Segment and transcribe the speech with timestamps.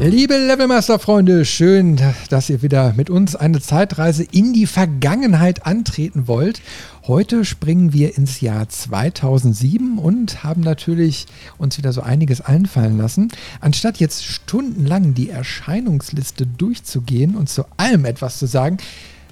[0.00, 1.98] Liebe Levelmaster-Freunde, schön,
[2.30, 6.62] dass ihr wieder mit uns eine Zeitreise in die Vergangenheit antreten wollt.
[7.08, 11.26] Heute springen wir ins Jahr 2007 und haben natürlich
[11.58, 13.32] uns wieder so einiges einfallen lassen.
[13.60, 18.76] Anstatt jetzt stundenlang die Erscheinungsliste durchzugehen und zu allem etwas zu sagen,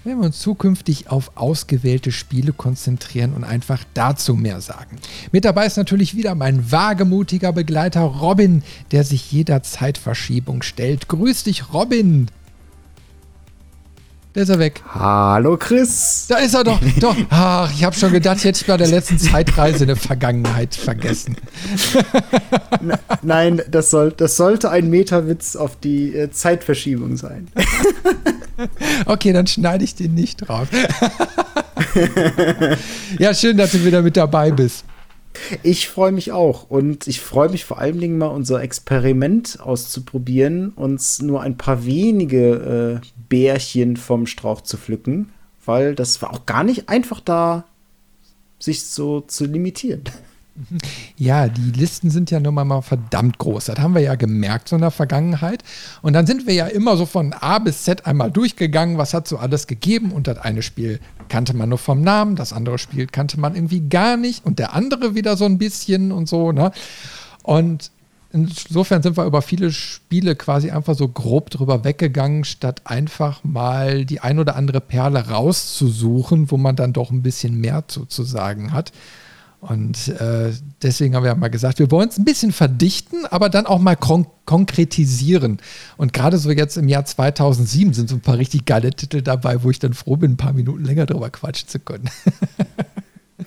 [0.06, 4.96] werden wir uns zukünftig auf ausgewählte Spiele konzentrieren und einfach dazu mehr sagen.
[5.32, 11.08] Mit dabei ist natürlich wieder mein wagemutiger Begleiter Robin, der sich jeder Zeitverschiebung stellt.
[11.08, 12.28] Grüß dich, Robin!
[14.36, 14.82] Der ist er weg.
[14.94, 16.26] Hallo Chris.
[16.28, 16.78] Da ist er doch.
[17.00, 17.16] doch.
[17.30, 21.38] Ach, ich habe schon gedacht, hätte ich bei der letzten Zeitreise eine Vergangenheit vergessen.
[23.22, 27.48] Nein, das, soll, das sollte ein Metawitz auf die äh, Zeitverschiebung sein.
[29.06, 30.68] okay, dann schneide ich den nicht drauf.
[33.18, 34.84] ja, schön, dass du wieder mit dabei bist.
[35.62, 40.70] Ich freue mich auch und ich freue mich vor allen Dingen mal unser Experiment auszuprobieren,
[40.70, 45.32] uns nur ein paar wenige äh, Bärchen vom Strauch zu pflücken,
[45.64, 47.64] weil das war auch gar nicht einfach da,
[48.58, 50.04] sich so zu limitieren.
[51.18, 53.66] Ja, die Listen sind ja nun mal verdammt groß.
[53.66, 55.62] Das haben wir ja gemerkt so in der Vergangenheit.
[56.02, 59.28] Und dann sind wir ja immer so von A bis Z einmal durchgegangen, was hat
[59.28, 60.12] so alles gegeben.
[60.12, 63.80] Und das eine Spiel kannte man nur vom Namen, das andere Spiel kannte man irgendwie
[63.80, 66.52] gar nicht und der andere wieder so ein bisschen und so.
[66.52, 66.70] Ne?
[67.42, 67.90] Und
[68.36, 74.04] insofern sind wir über viele Spiele quasi einfach so grob drüber weggegangen, statt einfach mal
[74.04, 78.22] die ein oder andere Perle rauszusuchen, wo man dann doch ein bisschen mehr zu, zu
[78.22, 78.92] sagen hat.
[79.60, 80.52] Und äh,
[80.82, 83.80] deswegen haben wir ja mal gesagt, wir wollen es ein bisschen verdichten, aber dann auch
[83.80, 85.58] mal kon konkretisieren.
[85.96, 89.64] Und gerade so jetzt im Jahr 2007 sind so ein paar richtig geile Titel dabei,
[89.64, 92.08] wo ich dann froh bin, ein paar Minuten länger drüber quatschen zu können.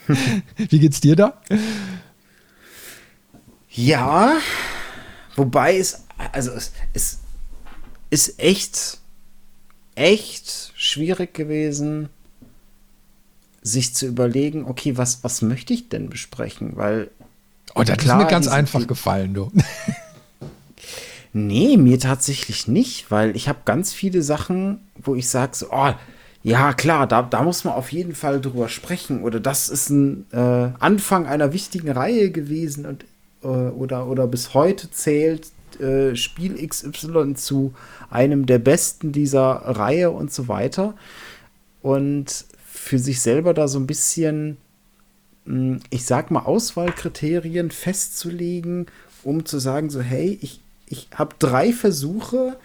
[0.57, 1.39] Wie geht's dir da?
[3.69, 4.33] Ja,
[5.39, 7.19] wobei es, also es, es
[8.11, 8.99] ist echt,
[9.95, 12.09] echt schwierig gewesen,
[13.61, 16.75] sich zu überlegen, okay, was, was möchte ich denn besprechen?
[16.75, 17.09] Weil.
[17.75, 19.51] Oh, das klar, ist mir ganz einfach gefallen, du.
[21.33, 25.93] nee, mir tatsächlich nicht, weil ich habe ganz viele Sachen, wo ich sage so, oh,
[26.41, 29.23] ja, klar, da, da muss man auf jeden Fall drüber sprechen.
[29.23, 33.05] Oder das ist ein äh, Anfang einer wichtigen Reihe gewesen und
[33.43, 37.73] äh, oder, oder bis heute zählt äh, Spiel XY zu
[38.09, 40.95] einem der besten dieser Reihe und so weiter.
[41.81, 44.57] Und für sich selber da so ein bisschen,
[45.45, 48.87] hm, ich sag mal, Auswahlkriterien festzulegen,
[49.23, 52.57] um zu sagen, so, hey, ich, ich habe drei Versuche,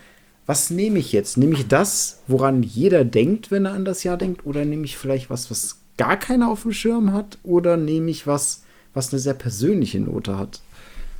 [0.46, 1.36] was nehme ich jetzt?
[1.36, 4.96] Nehme ich das, woran jeder denkt, wenn er an das Jahr denkt, oder nehme ich
[4.96, 8.63] vielleicht was, was gar keiner auf dem Schirm hat, oder nehme ich was,
[8.94, 10.60] was eine sehr persönliche Note hat?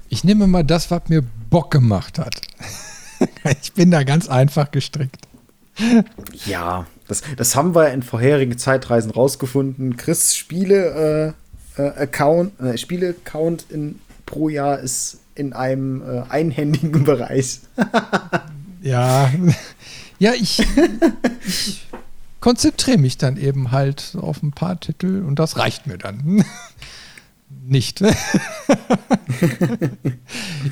[0.09, 2.41] Ich nehme mal das, was mir Bock gemacht hat.
[3.63, 5.27] ich bin da ganz einfach gestrickt.
[6.47, 9.97] Ja, das, das haben wir in vorherigen Zeitreisen rausgefunden.
[9.97, 11.35] Chris Spiele
[11.77, 17.61] äh, äh, Account, äh, Spiele Account in, pro Jahr ist in einem äh, einhändigen Bereich.
[18.83, 19.31] ja,
[20.19, 20.65] ja, ich,
[21.47, 21.87] ich
[22.41, 26.45] konzentriere mich dann eben halt auf ein paar Titel und das reicht mir dann.
[27.67, 28.03] Nicht.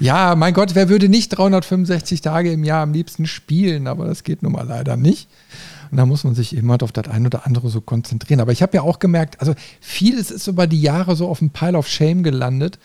[0.01, 4.25] ja, mein Gott, wer würde nicht 365 Tage im Jahr am liebsten spielen, aber das
[4.25, 5.29] geht nun mal leider nicht.
[5.91, 8.41] Und da muss man sich eben halt auf das ein oder andere so konzentrieren.
[8.41, 11.51] Aber ich habe ja auch gemerkt, also vieles ist über die Jahre so auf dem
[11.51, 12.79] Pile of Shame gelandet,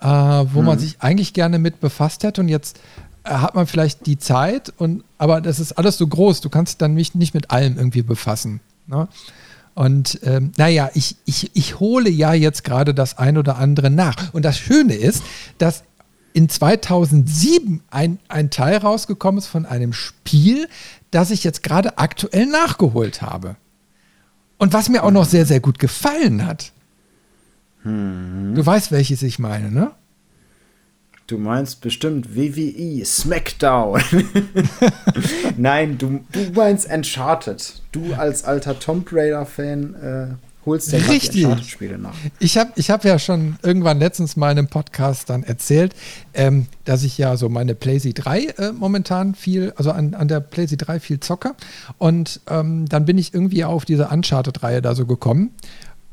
[0.00, 0.66] äh, wo mhm.
[0.66, 2.40] man sich eigentlich gerne mit befasst hätte.
[2.40, 2.80] Und jetzt
[3.24, 6.80] äh, hat man vielleicht die Zeit, und, aber das ist alles so groß, du kannst
[6.80, 8.60] dann nicht, nicht mit allem irgendwie befassen.
[8.86, 9.08] Ne?
[9.74, 14.32] Und ähm, naja, ich, ich, ich hole ja jetzt gerade das ein oder andere nach.
[14.32, 15.22] Und das Schöne ist,
[15.58, 15.82] dass
[16.32, 20.68] in 2007 ein, ein Teil rausgekommen ist von einem Spiel,
[21.10, 23.56] das ich jetzt gerade aktuell nachgeholt habe.
[24.58, 26.72] Und was mir auch noch sehr, sehr gut gefallen hat.
[27.82, 28.54] Hm.
[28.54, 29.90] Du weißt, welches ich meine, ne?
[31.26, 33.98] Du meinst bestimmt WWE, SmackDown.
[35.56, 37.80] Nein, du, du meinst Uncharted.
[37.92, 41.30] Du als alter Tomb Raider-Fan äh, holst ja Richtig.
[41.30, 42.12] die Uncharted-Spiele nach.
[42.40, 45.94] Ich habe ich hab ja schon irgendwann letztens mal in einem Podcast dann erzählt,
[46.34, 50.40] ähm, dass ich ja so meine PlayStation 3 äh, momentan viel, also an, an der
[50.40, 51.54] PlayStation 3 viel zocke.
[51.96, 55.52] Und ähm, dann bin ich irgendwie auf diese Uncharted-Reihe da so gekommen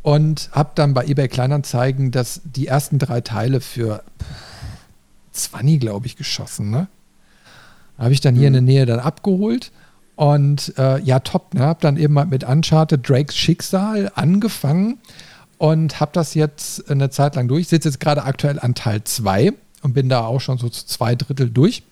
[0.03, 4.03] und habe dann bei eBay Kleinanzeigen dass die ersten drei Teile für
[5.31, 6.69] 20, glaube ich, geschossen.
[6.71, 6.87] Ne?
[7.97, 8.55] Habe ich dann hier mhm.
[8.55, 9.71] in der Nähe dann abgeholt
[10.15, 11.53] und äh, ja, top.
[11.53, 11.61] Ne?
[11.61, 14.99] Habe dann eben mal mit Uncharted Drakes Schicksal angefangen
[15.57, 17.61] und habe das jetzt eine Zeit lang durch.
[17.61, 20.85] Ich sitze jetzt gerade aktuell an Teil 2 und bin da auch schon so zu
[20.85, 21.83] zwei Drittel durch.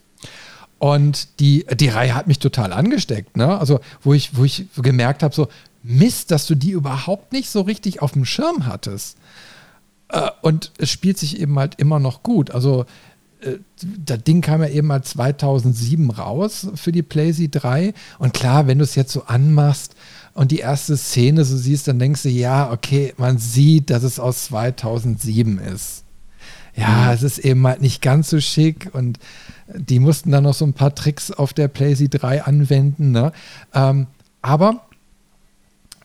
[0.80, 3.36] Und die, die Reihe hat mich total angesteckt.
[3.36, 3.59] Ne?
[3.59, 5.50] Also, wo ich, wo ich gemerkt habe, so,
[5.83, 9.18] Mist, dass du die überhaupt nicht so richtig auf dem Schirm hattest.
[10.09, 12.51] Äh, und es spielt sich eben halt immer noch gut.
[12.51, 12.86] Also,
[14.06, 17.94] das Ding kam ja eben mal 2007 raus für die PlayStation 3.
[18.18, 19.95] Und klar, wenn du es jetzt so anmachst
[20.33, 24.19] und die erste Szene so siehst, dann denkst du, ja, okay, man sieht, dass es
[24.19, 26.03] aus 2007 ist.
[26.75, 27.12] Ja, mhm.
[27.12, 29.19] es ist eben halt nicht ganz so schick und
[29.74, 33.12] die mussten dann noch so ein paar Tricks auf der PlayStation 3 anwenden.
[33.12, 33.31] Ne?
[33.74, 34.07] Ähm,
[34.41, 34.86] aber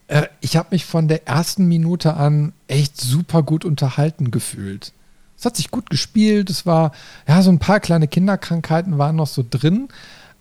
[0.07, 4.93] äh, ich habe mich von der ersten Minute an echt super gut unterhalten gefühlt.
[5.37, 6.49] Es hat sich gut gespielt.
[6.49, 6.91] Es war,
[7.27, 9.89] ja, so ein paar kleine Kinderkrankheiten waren noch so drin,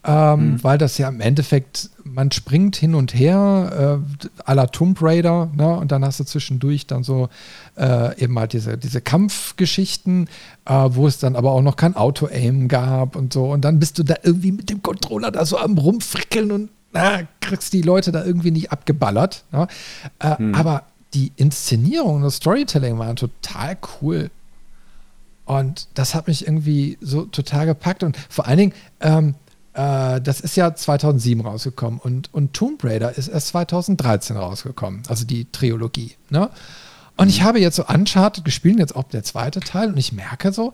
[0.05, 0.65] ähm, mhm.
[0.65, 5.51] weil das ja im Endeffekt, man springt hin und her, äh, à la Tomb Raider,
[5.57, 5.77] ne?
[5.77, 7.29] und dann hast du zwischendurch dann so
[7.77, 10.29] äh, eben halt diese, diese Kampfgeschichten,
[10.67, 13.47] äh, wo es dann aber auch noch kein Auto-Aim gab und so.
[13.47, 17.23] Und dann bist du da irgendwie mit dem Controller da so am rumfrickeln und na,
[17.41, 19.45] kriegst die Leute da irgendwie nicht abgeballert.
[19.53, 19.67] Ne?
[20.21, 20.55] Äh, mhm.
[20.55, 24.31] Aber die Inszenierung und das Storytelling waren total cool.
[25.45, 28.03] Und das hat mich irgendwie so total gepackt.
[28.03, 29.35] Und vor allen Dingen, ähm,
[29.75, 35.25] äh, das ist ja 2007 rausgekommen und, und Tomb Raider ist erst 2013 rausgekommen, also
[35.25, 36.13] die Trilogie.
[36.31, 36.49] Ne?
[37.17, 37.45] Und ich mhm.
[37.45, 40.73] habe jetzt so Uncharted gespielt, jetzt auch der zweite Teil, und ich merke so,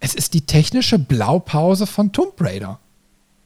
[0.00, 2.78] es ist die technische Blaupause von Tomb Raider.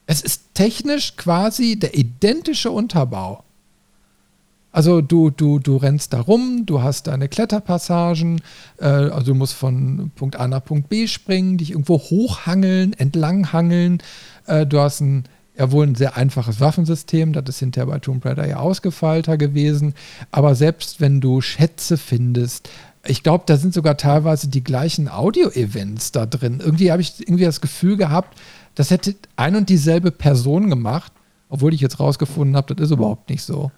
[0.06, 3.43] Es ist technisch quasi der identische Unterbau.
[4.74, 8.42] Also du, du, du rennst da rum, du hast deine Kletterpassagen,
[8.80, 14.02] äh, also du musst von Punkt A nach Punkt B springen, dich irgendwo hochhangeln, entlanghangeln.
[14.48, 15.26] Äh, du hast ein,
[15.56, 19.94] ja wohl ein sehr einfaches Waffensystem, das ist hinterher bei Tomb Raider ja ausgefeilter gewesen.
[20.32, 22.68] Aber selbst wenn du Schätze findest,
[23.06, 26.58] ich glaube, da sind sogar teilweise die gleichen Audio-Events da drin.
[26.58, 28.36] Irgendwie habe ich irgendwie das Gefühl gehabt,
[28.74, 31.12] das hätte ein und dieselbe Person gemacht,
[31.48, 33.70] obwohl ich jetzt rausgefunden habe, das ist überhaupt nicht so.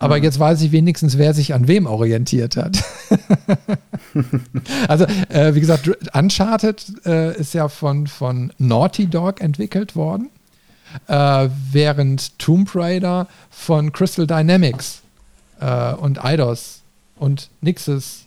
[0.00, 0.24] Aber mhm.
[0.24, 2.82] jetzt weiß ich wenigstens, wer sich an wem orientiert hat.
[4.88, 10.30] also, äh, wie gesagt, Uncharted äh, ist ja von, von Naughty Dog entwickelt worden,
[11.06, 15.02] äh, während Tomb Raider von Crystal Dynamics
[15.60, 16.80] äh, und Eidos
[17.16, 18.24] und Nixes,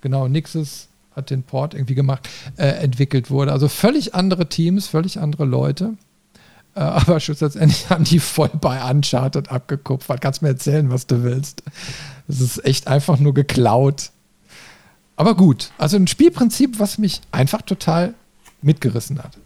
[0.00, 0.86] genau, Nixes
[1.16, 3.52] hat den Port irgendwie gemacht, äh, entwickelt wurde.
[3.52, 5.94] Also völlig andere Teams, völlig andere Leute.
[6.74, 10.20] Äh, aber schlussendlich haben die voll bei Uncharted abgekupfert.
[10.20, 11.62] Kannst mir erzählen, was du willst.
[12.26, 14.10] Das ist echt einfach nur geklaut.
[15.16, 18.14] Aber gut, also ein Spielprinzip, was mich einfach total
[18.62, 19.38] mitgerissen hat.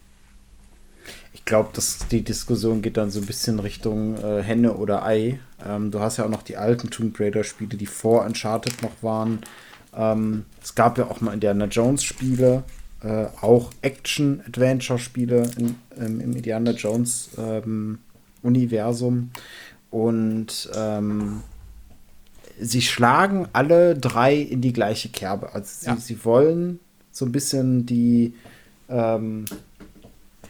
[1.35, 1.71] Ich glaube,
[2.11, 5.41] die Diskussion geht dann so ein bisschen Richtung äh, Henne oder Ei.
[5.67, 9.41] Ähm, du hast ja auch noch die alten Tomb Raider-Spiele, die vor Uncharted noch waren.
[9.95, 12.65] Ähm, es gab ja auch mal Indiana Jones-Spiele,
[13.03, 19.15] äh, auch Action-Adventure-Spiele im, im Indiana Jones-Universum.
[19.15, 19.31] Ähm,
[19.91, 21.43] und ähm,
[22.61, 25.55] sie schlagen alle drei in die gleiche Kerbe.
[25.55, 25.97] Also sie, ja.
[25.97, 28.35] sie wollen so ein bisschen die
[28.89, 29.47] ähm,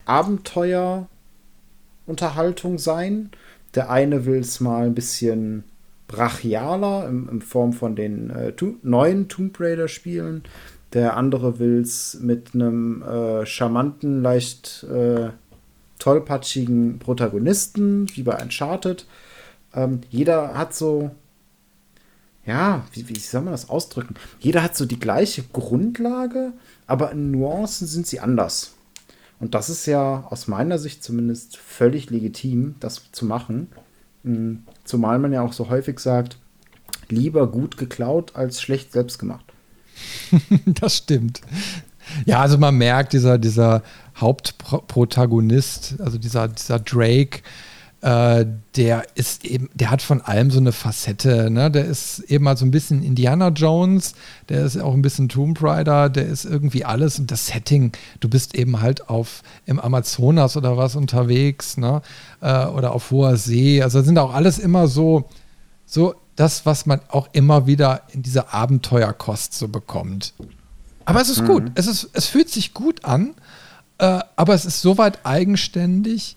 [0.07, 3.31] Abenteuer-Unterhaltung sein.
[3.75, 5.65] Der eine will es mal ein bisschen
[6.09, 8.53] brachialer in, in Form von den äh,
[8.83, 10.43] neuen Tomb Raider-Spielen.
[10.93, 15.31] Der andere will es mit einem äh, charmanten, leicht äh,
[15.99, 19.07] tollpatschigen Protagonisten, wie bei Uncharted.
[19.75, 21.11] Ähm, jeder hat so,
[22.47, 24.15] ja, wie, wie soll man das ausdrücken?
[24.41, 26.55] Jeder hat so die gleiche Grundlage,
[26.87, 28.75] aber in Nuancen sind sie anders.
[29.41, 33.69] Und das ist ja aus meiner Sicht zumindest völlig legitim, das zu machen.
[34.25, 36.39] Hm, zumal man ja auch so häufig sagt,
[37.09, 39.48] lieber gut geklaut als schlecht selbst gemacht.
[40.67, 41.41] das stimmt.
[42.25, 43.83] Ja, also man merkt, dieser, dieser
[44.17, 47.41] Hauptprotagonist, also dieser, dieser Drake,
[48.01, 51.69] äh, der ist eben, der hat von allem so eine Facette, ne?
[51.69, 54.15] Der ist eben mal so ein bisschen Indiana Jones,
[54.49, 57.91] der ist auch ein bisschen Tomb Raider, der ist irgendwie alles und das Setting,
[58.21, 62.03] du bist eben halt auf im Amazonas oder was unterwegs, ne?
[62.41, 63.83] Äh, oder auf hoher See.
[63.83, 65.29] Also sind auch alles immer so,
[65.85, 70.35] so das, was man auch immer wieder in dieser Abenteuerkost so bekommt.
[71.05, 71.47] Aber es ist mhm.
[71.47, 71.73] gut.
[71.75, 73.35] Es, ist, es fühlt sich gut an,
[73.99, 76.37] äh, aber es ist soweit eigenständig,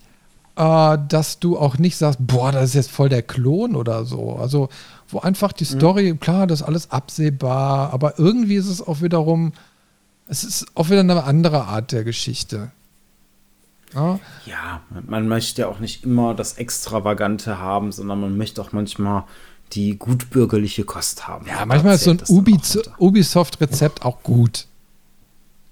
[0.56, 4.38] äh, dass du auch nicht sagst, boah, das ist jetzt voll der Klon oder so.
[4.38, 4.70] Also,
[5.08, 5.78] wo einfach die mhm.
[5.78, 6.20] Story, mhm.
[6.20, 9.54] klar, das ist alles absehbar, aber irgendwie ist es auch wiederum,
[10.26, 12.72] es ist auch wieder eine andere Art der Geschichte.
[13.94, 18.72] Ja, ja man möchte ja auch nicht immer das Extravagante haben, sondern man möchte auch
[18.72, 19.26] manchmal
[19.74, 21.48] die gutbürgerliche Kost haben.
[21.48, 22.22] Ja, manchmal ist so ein
[22.98, 24.68] Ubisoft-Rezept auch gut.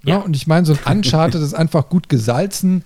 [0.03, 0.15] Ja.
[0.15, 0.21] ja.
[0.21, 2.83] und ich meine, so ein Uncharted ist einfach gut gesalzen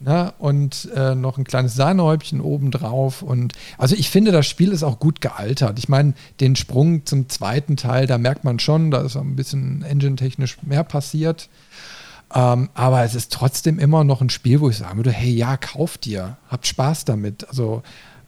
[0.00, 0.32] ne?
[0.38, 3.22] und äh, noch ein kleines Sahnehäubchen obendrauf.
[3.22, 5.78] Und also ich finde, das Spiel ist auch gut gealtert.
[5.78, 9.82] Ich meine, den Sprung zum zweiten Teil, da merkt man schon, da ist ein bisschen
[9.82, 11.48] engine-technisch mehr passiert.
[12.34, 15.56] Ähm, aber es ist trotzdem immer noch ein Spiel, wo ich sagen würde, hey, ja,
[15.56, 17.46] kauft dir, habt Spaß damit.
[17.48, 17.82] Also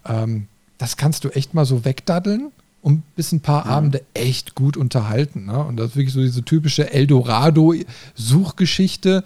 [0.06, 0.48] ähm,
[0.78, 2.52] das kannst du echt mal so wegdaddeln
[2.82, 3.70] und bis ein paar mhm.
[3.70, 5.46] Abende echt gut unterhalten.
[5.46, 5.58] Ne?
[5.58, 9.24] Und das ist wirklich so diese typische Eldorado-Suchgeschichte.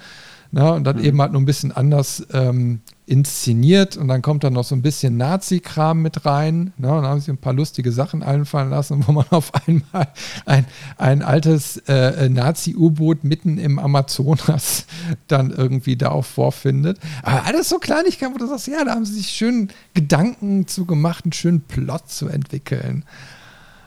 [0.52, 0.73] Ne?
[0.73, 1.04] Und dann mhm.
[1.04, 4.82] eben halt nur ein bisschen anders ähm, inszeniert und dann kommt dann noch so ein
[4.82, 6.72] bisschen Nazi-Kram mit rein.
[6.78, 6.88] Ne?
[6.90, 10.06] Und dann haben sie ein paar lustige Sachen einfallen lassen, wo man auf einmal
[10.46, 10.64] ein,
[10.96, 14.86] ein altes äh, Nazi-U-Boot mitten im Amazonas
[15.26, 17.00] dann irgendwie da auch vorfindet.
[17.24, 20.86] Aber alles so Kleinigkeiten, wo du sagst, ja, da haben sie sich schön Gedanken zu
[20.86, 23.04] gemacht, einen schönen Plot zu entwickeln.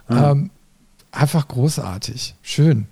[0.10, 0.18] Mhm.
[0.18, 0.50] Ähm,
[1.14, 2.36] einfach großartig.
[2.42, 2.88] Schön.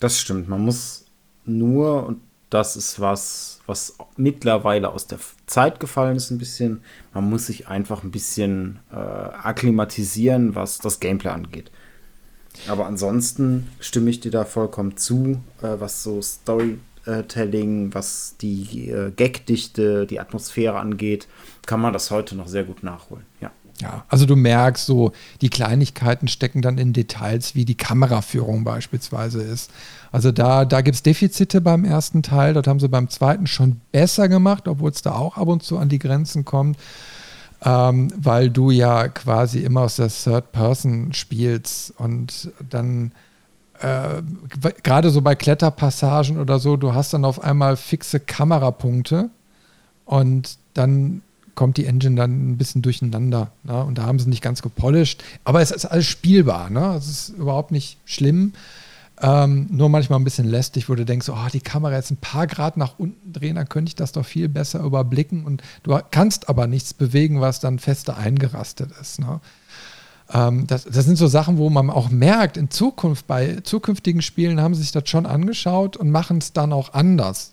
[0.00, 0.48] Das stimmt.
[0.48, 1.04] Man muss
[1.44, 2.20] nur, und
[2.52, 6.82] das ist was, was mittlerweile aus der Zeit gefallen ist, ein bisschen.
[7.14, 11.70] Man muss sich einfach ein bisschen äh, akklimatisieren, was das Gameplay angeht.
[12.68, 19.10] Aber ansonsten stimme ich dir da vollkommen zu, äh, was so Storytelling, was die äh,
[19.16, 21.28] Gagdichte, die Atmosphäre angeht,
[21.64, 23.24] kann man das heute noch sehr gut nachholen.
[23.40, 23.50] Ja.
[23.82, 25.10] Ja, also du merkst so,
[25.40, 29.72] die Kleinigkeiten stecken dann in Details, wie die Kameraführung beispielsweise ist.
[30.12, 33.80] Also da, da gibt es Defizite beim ersten Teil, das haben sie beim zweiten schon
[33.90, 36.78] besser gemacht, obwohl es da auch ab und zu an die Grenzen kommt,
[37.64, 43.10] ähm, weil du ja quasi immer aus der Third Person spielst und dann
[43.80, 44.22] äh,
[44.84, 49.28] gerade so bei Kletterpassagen oder so, du hast dann auf einmal fixe Kamerapunkte
[50.04, 51.22] und dann
[51.54, 53.52] kommt die Engine dann ein bisschen durcheinander.
[53.64, 53.84] Ne?
[53.84, 55.22] Und da haben sie nicht ganz gepolished.
[55.44, 56.70] Aber es ist alles spielbar.
[56.70, 56.94] Ne?
[56.96, 58.52] Es ist überhaupt nicht schlimm.
[59.20, 62.46] Ähm, nur manchmal ein bisschen lästig, wo du denkst, oh, die Kamera jetzt ein paar
[62.46, 65.44] Grad nach unten drehen, dann könnte ich das doch viel besser überblicken.
[65.44, 69.20] Und du kannst aber nichts bewegen, was dann fester eingerastet ist.
[69.20, 69.40] Ne?
[70.32, 74.60] Ähm, das, das, sind so Sachen, wo man auch merkt, in Zukunft, bei zukünftigen Spielen
[74.60, 77.51] haben sie sich das schon angeschaut und machen es dann auch anders.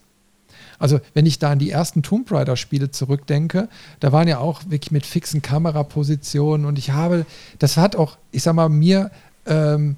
[0.80, 3.68] Also wenn ich da an die ersten Tomb Raider-Spiele zurückdenke,
[4.00, 7.26] da waren ja auch wirklich mit fixen Kamerapositionen und ich habe,
[7.60, 9.12] das hat auch, ich sag mal, mir
[9.46, 9.96] ähm,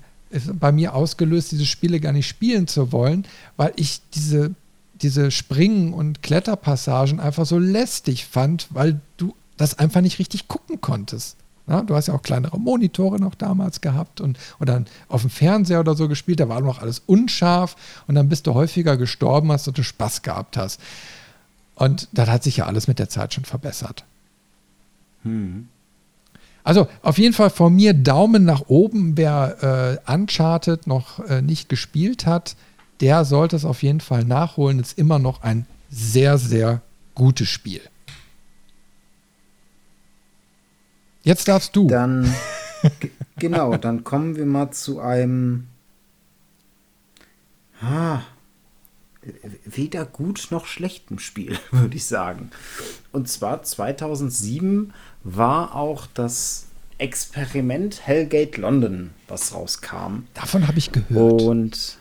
[0.55, 4.55] bei mir ausgelöst, diese Spiele gar nicht spielen zu wollen, weil ich diese,
[5.01, 10.81] diese Springen- und Kletterpassagen einfach so lästig fand, weil du das einfach nicht richtig gucken
[10.81, 11.37] konntest.
[11.73, 15.31] Ja, du hast ja auch kleinere Monitore noch damals gehabt und, und dann auf dem
[15.31, 17.77] Fernseher oder so gespielt, da war noch alles unscharf
[18.07, 20.79] und dann bist du häufiger gestorben, als du Spaß gehabt hast.
[21.75, 24.05] Und das hat sich ja alles mit der Zeit schon verbessert.
[25.23, 25.69] Hm.
[26.63, 29.17] Also auf jeden Fall von mir Daumen nach oben.
[29.17, 32.55] Wer äh, Uncharted noch äh, nicht gespielt hat,
[33.01, 34.79] der sollte es auf jeden Fall nachholen.
[34.79, 36.83] Ist immer noch ein sehr, sehr
[37.15, 37.81] gutes Spiel.
[41.23, 41.87] Jetzt darfst du.
[41.87, 42.33] Dann,
[43.39, 45.69] genau, dann kommen wir mal zu einem.
[47.81, 48.23] Ah,
[49.65, 52.51] weder gut noch schlechtem Spiel, würde ich sagen.
[53.13, 54.93] Und zwar 2007
[55.25, 56.67] war auch das
[56.99, 60.25] Experiment Hellgate London, was rauskam.
[60.35, 61.43] Davon habe ich gehört.
[61.43, 61.99] Und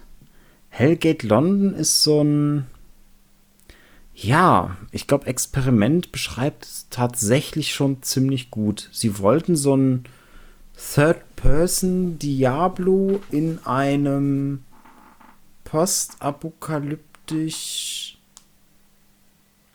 [0.70, 2.68] Hellgate London ist so ein
[4.13, 8.89] ja, ich glaube, Experiment beschreibt es tatsächlich schon ziemlich gut.
[8.91, 10.03] Sie wollten so ein
[10.94, 14.65] Third-Person-Diablo in einem
[15.63, 18.18] postapokalyptisch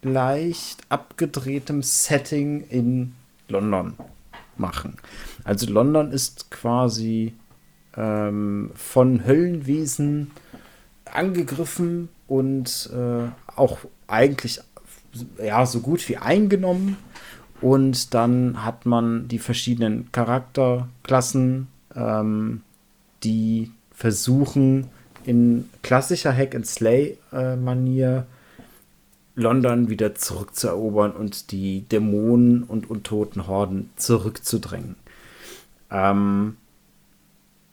[0.02, 3.14] leicht abgedrehtem Setting in
[3.48, 3.94] London
[4.56, 4.96] machen.
[5.44, 7.34] Also London ist quasi
[7.96, 10.30] ähm, von Höllenwesen
[11.06, 14.60] angegriffen und äh, auch eigentlich
[15.42, 16.96] ja so gut wie eingenommen.
[17.60, 22.60] Und dann hat man die verschiedenen Charakterklassen, ähm,
[23.24, 24.88] die versuchen
[25.24, 28.26] in klassischer Hack-and-Slay-Manier
[29.34, 34.96] London wieder zurückzuerobern und die Dämonen und untoten Horden zurückzudrängen.
[35.90, 36.56] Ähm,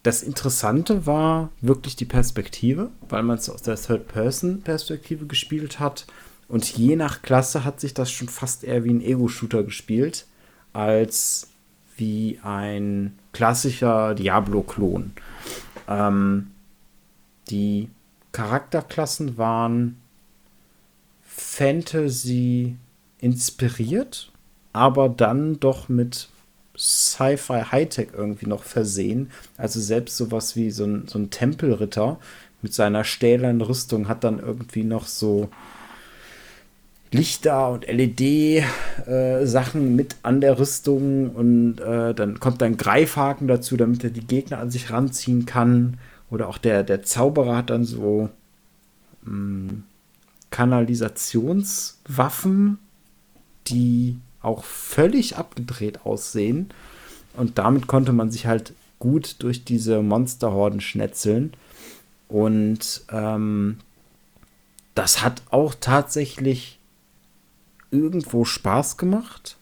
[0.04, 6.06] das Interessante war wirklich die Perspektive, weil man es aus der Third-Person-Perspektive gespielt hat.
[6.50, 10.28] Und je nach Klasse hat sich das schon fast eher wie ein Ego-Shooter gespielt,
[10.74, 11.48] als
[11.96, 15.14] wie ein klassischer Diablo-Klon.
[15.88, 16.52] Ähm,
[17.50, 17.90] die
[18.34, 20.02] Charakterklassen waren
[21.24, 22.76] Fantasy
[23.20, 24.32] inspiriert,
[24.74, 26.28] aber dann doch mit
[26.78, 29.32] Sci-Fi Hightech irgendwie noch versehen.
[29.58, 32.20] Also selbst sowas wie so ein, so ein Tempelritter
[32.62, 35.50] mit seiner stählernen Rüstung hat dann irgendwie noch so
[37.12, 43.78] Lichter und LED-Sachen äh, mit an der Rüstung und äh, dann kommt ein Greifhaken dazu,
[43.78, 45.98] damit er die Gegner an sich ranziehen kann.
[46.32, 48.32] Oder auch der, der Zauberer hat dann so
[49.22, 49.84] mh, hm,
[50.50, 52.80] Kanalisationswaffen,
[53.68, 56.70] die auch völlig abgedreht aussehen.
[57.36, 61.54] Und damit konnte man sich halt gut durch diese Monsterhorden schnetzeln.
[62.28, 63.80] Und ähm,
[64.96, 66.80] das hat auch tatsächlich
[67.92, 69.58] irgendwo Spaß gemacht,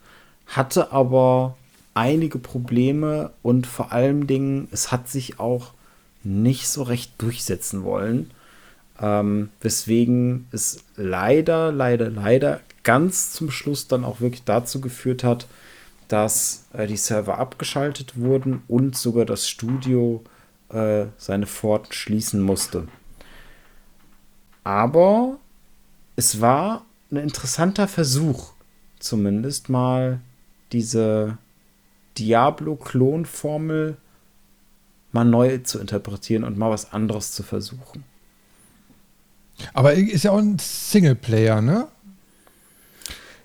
[0.48, 1.56] hatte aber
[1.94, 5.74] einige Probleme und vor allen Dingen, es hat sich auch
[6.24, 8.32] nicht so recht durchsetzen wollen.
[9.00, 15.48] Ähm, weswegen es leider, leider, leider ganz zum Schluss dann auch wirklich dazu geführt hat,
[16.08, 20.24] dass äh, die Server abgeschaltet wurden und sogar das Studio
[20.70, 22.88] äh, seine Pforten schließen musste.
[24.64, 25.38] Aber
[26.16, 28.54] es war ein interessanter Versuch,
[29.00, 30.20] zumindest mal
[30.72, 31.38] diese
[32.18, 33.98] Diablo-Klon-Formel
[35.12, 38.04] mal neu zu interpretieren und mal was anderes zu versuchen.
[39.74, 41.88] Aber ist ja auch ein Singleplayer, ne?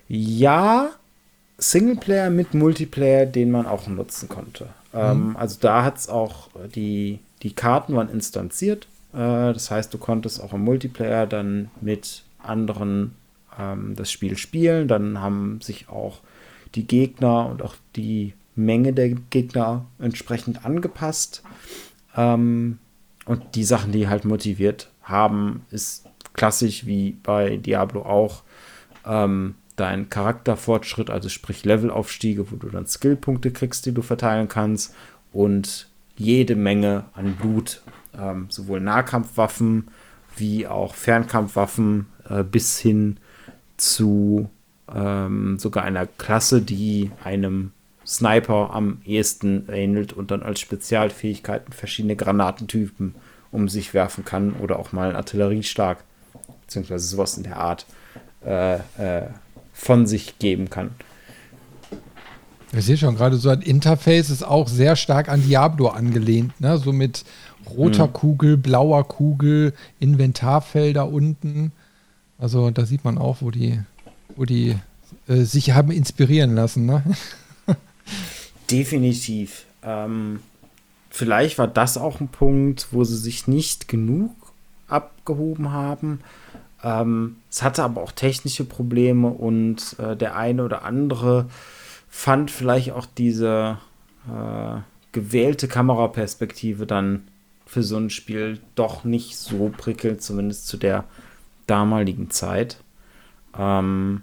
[0.07, 0.89] Ja,
[1.57, 4.67] Singleplayer mit Multiplayer, den man auch nutzen konnte.
[4.93, 5.37] Ähm, mhm.
[5.37, 8.87] Also da hat es auch die, die Karten waren instanziert.
[9.13, 13.15] Äh, das heißt, du konntest auch im Multiplayer dann mit anderen
[13.59, 14.87] ähm, das Spiel spielen.
[14.87, 16.19] Dann haben sich auch
[16.75, 21.43] die Gegner und auch die Menge der Gegner entsprechend angepasst.
[22.15, 22.79] Ähm,
[23.25, 28.43] und die Sachen, die halt motiviert haben, ist klassisch wie bei Diablo auch.
[29.05, 34.93] Ähm, dein Charakterfortschritt, also sprich Levelaufstiege, wo du dann Skillpunkte kriegst, die du verteilen kannst
[35.31, 35.87] und
[36.17, 37.81] jede Menge an Blut,
[38.19, 39.87] ähm, sowohl Nahkampfwaffen
[40.35, 43.17] wie auch Fernkampfwaffen äh, bis hin
[43.77, 44.49] zu
[44.93, 47.71] ähm, sogar einer Klasse, die einem
[48.05, 53.15] Sniper am ehesten ähnelt und dann als Spezialfähigkeiten verschiedene Granatentypen
[53.51, 56.03] um sich werfen kann oder auch mal einen Artilleriestark,
[56.61, 57.85] beziehungsweise sowas in der Art.
[58.45, 59.29] Äh, äh,
[59.77, 60.91] von sich geben kann.
[62.73, 66.77] Ich sehe schon, gerade so ein Interface ist auch sehr stark an Diablo angelehnt, ne?
[66.77, 67.23] So mit
[67.69, 68.13] roter mhm.
[68.13, 71.71] Kugel, blauer Kugel, Inventarfelder unten.
[72.37, 73.79] Also da sieht man auch, wo die,
[74.35, 74.75] wo die
[75.27, 77.03] äh, sich haben inspirieren lassen, ne?
[78.71, 79.65] Definitiv.
[79.83, 80.41] Ähm,
[81.09, 84.31] vielleicht war das auch ein Punkt, wo sie sich nicht genug
[84.89, 86.19] abgehoben haben.
[86.83, 91.47] Ähm, es hatte aber auch technische Probleme und äh, der eine oder andere
[92.07, 93.79] fand vielleicht auch diese
[94.27, 94.79] äh,
[95.11, 97.27] gewählte Kameraperspektive dann
[97.65, 101.03] für so ein Spiel doch nicht so prickelnd, zumindest zu der
[101.65, 102.81] damaligen Zeit.
[103.57, 104.21] Ähm,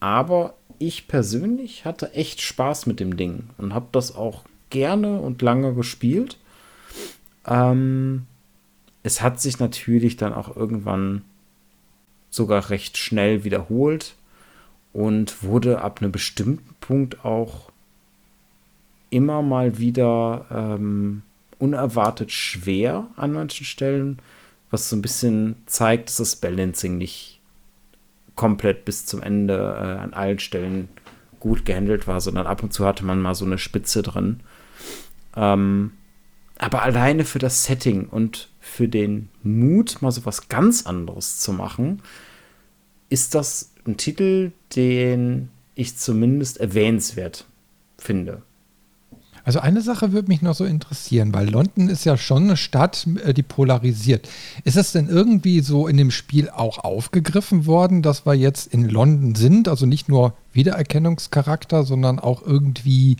[0.00, 5.42] aber ich persönlich hatte echt Spaß mit dem Ding und habe das auch gerne und
[5.42, 6.38] lange gespielt.
[7.46, 8.26] Ähm,
[9.02, 11.22] es hat sich natürlich dann auch irgendwann
[12.30, 14.14] sogar recht schnell wiederholt
[14.92, 17.70] und wurde ab einem bestimmten Punkt auch
[19.10, 21.22] immer mal wieder ähm,
[21.58, 24.18] unerwartet schwer an manchen Stellen,
[24.70, 27.40] was so ein bisschen zeigt, dass das Balancing nicht
[28.34, 30.88] komplett bis zum Ende äh, an allen Stellen
[31.40, 34.40] gut gehandelt war, sondern ab und zu hatte man mal so eine Spitze drin.
[35.36, 35.92] Ähm,
[36.58, 41.52] aber alleine für das Setting und für den Mut, mal so was ganz anderes zu
[41.52, 42.02] machen,
[43.08, 47.46] ist das ein Titel, den ich zumindest erwähnenswert
[47.96, 48.42] finde.
[49.44, 53.06] Also eine Sache würde mich noch so interessieren, weil London ist ja schon eine Stadt,
[53.24, 54.28] äh, die polarisiert.
[54.64, 58.86] Ist es denn irgendwie so in dem Spiel auch aufgegriffen worden, dass wir jetzt in
[58.90, 59.68] London sind?
[59.68, 63.16] Also nicht nur Wiedererkennungscharakter, sondern auch irgendwie,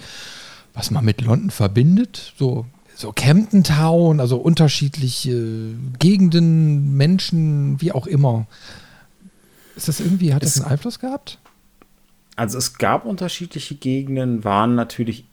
[0.75, 2.35] was man mit London verbindet?
[2.37, 2.67] So
[2.99, 8.49] so Camden Town, also unterschiedliche Gegenden, Menschen, wie auch immer.
[9.77, 11.39] Ist das irgendwie, hat es, das einen Einfluss gehabt?
[12.35, 15.27] Also es gab unterschiedliche Gegenden, waren natürlich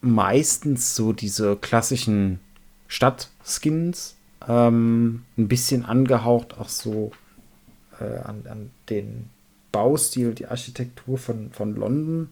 [0.00, 2.40] meistens so diese klassischen
[2.88, 4.16] Stadtskins,
[4.48, 7.12] ähm, ein bisschen angehaucht auch so
[8.00, 9.28] äh, an, an, den
[9.72, 12.30] Baustil, die Architektur von, von London.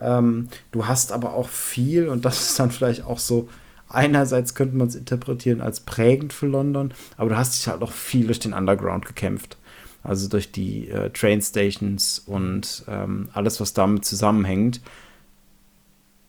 [0.00, 3.50] Ähm, du hast aber auch viel, und das ist dann vielleicht auch so,
[3.94, 7.92] einerseits könnte man es interpretieren als prägend für London, aber du hast dich halt auch
[7.92, 9.56] viel durch den Underground gekämpft.
[10.02, 14.82] Also durch die äh, Train Stations und ähm, alles, was damit zusammenhängt.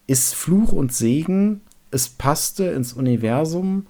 [0.08, 1.60] Ist Fluch und Segen.
[1.92, 3.88] Es passte ins Universum,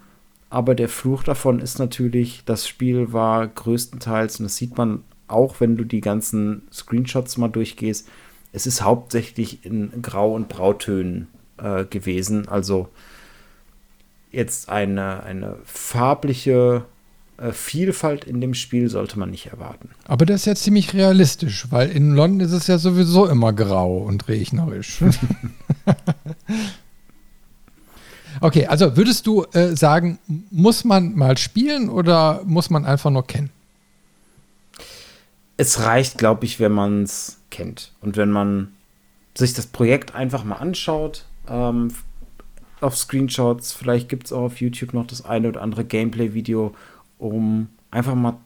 [0.50, 5.60] aber der Fluch davon ist natürlich, das Spiel war größtenteils, und das sieht man auch,
[5.60, 8.08] wenn du die ganzen Screenshots mal durchgehst,
[8.54, 12.48] es ist hauptsächlich in Grau- und Brautönen äh, gewesen.
[12.48, 12.90] Also
[14.36, 16.86] jetzt eine, eine farbliche
[17.38, 19.90] äh, Vielfalt in dem Spiel sollte man nicht erwarten.
[20.06, 23.98] Aber das ist ja ziemlich realistisch, weil in London ist es ja sowieso immer grau
[23.98, 25.02] und regnerisch.
[28.42, 30.20] okay, also würdest du äh, sagen,
[30.52, 33.50] muss man mal spielen oder muss man einfach nur kennen?
[35.58, 38.74] Es reicht, glaube ich, wenn man es kennt und wenn man
[39.38, 41.94] sich das Projekt einfach mal anschaut, ähm,
[42.82, 46.74] auf Screenshots, vielleicht gibt es auch auf YouTube noch das eine oder andere Gameplay-Video
[47.18, 48.38] um einfach mal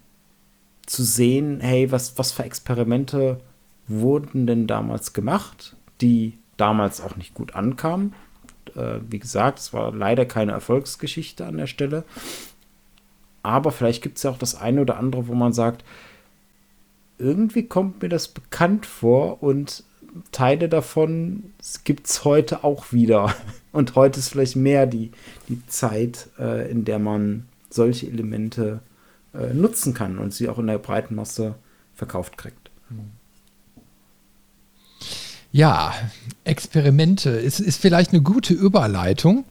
[0.86, 3.40] zu sehen, hey, was, was für Experimente
[3.88, 8.14] wurden denn damals gemacht, die damals auch nicht gut ankamen.
[8.76, 12.04] Äh, wie gesagt, es war leider keine Erfolgsgeschichte an der Stelle.
[13.44, 15.84] Aber vielleicht gibt es ja auch das eine oder andere, wo man sagt,
[17.18, 19.84] irgendwie kommt mir das bekannt vor und
[20.32, 23.36] Teile davon gibt es heute auch wieder.
[23.72, 25.12] Und heute ist vielleicht mehr die,
[25.48, 28.80] die Zeit, äh, in der man solche Elemente
[29.34, 31.54] äh, nutzen kann und sie auch in der breiten Masse
[31.94, 32.72] verkauft kriegt.
[35.52, 35.94] Ja,
[36.46, 39.46] Experimente ist, ist vielleicht eine gute Überleitung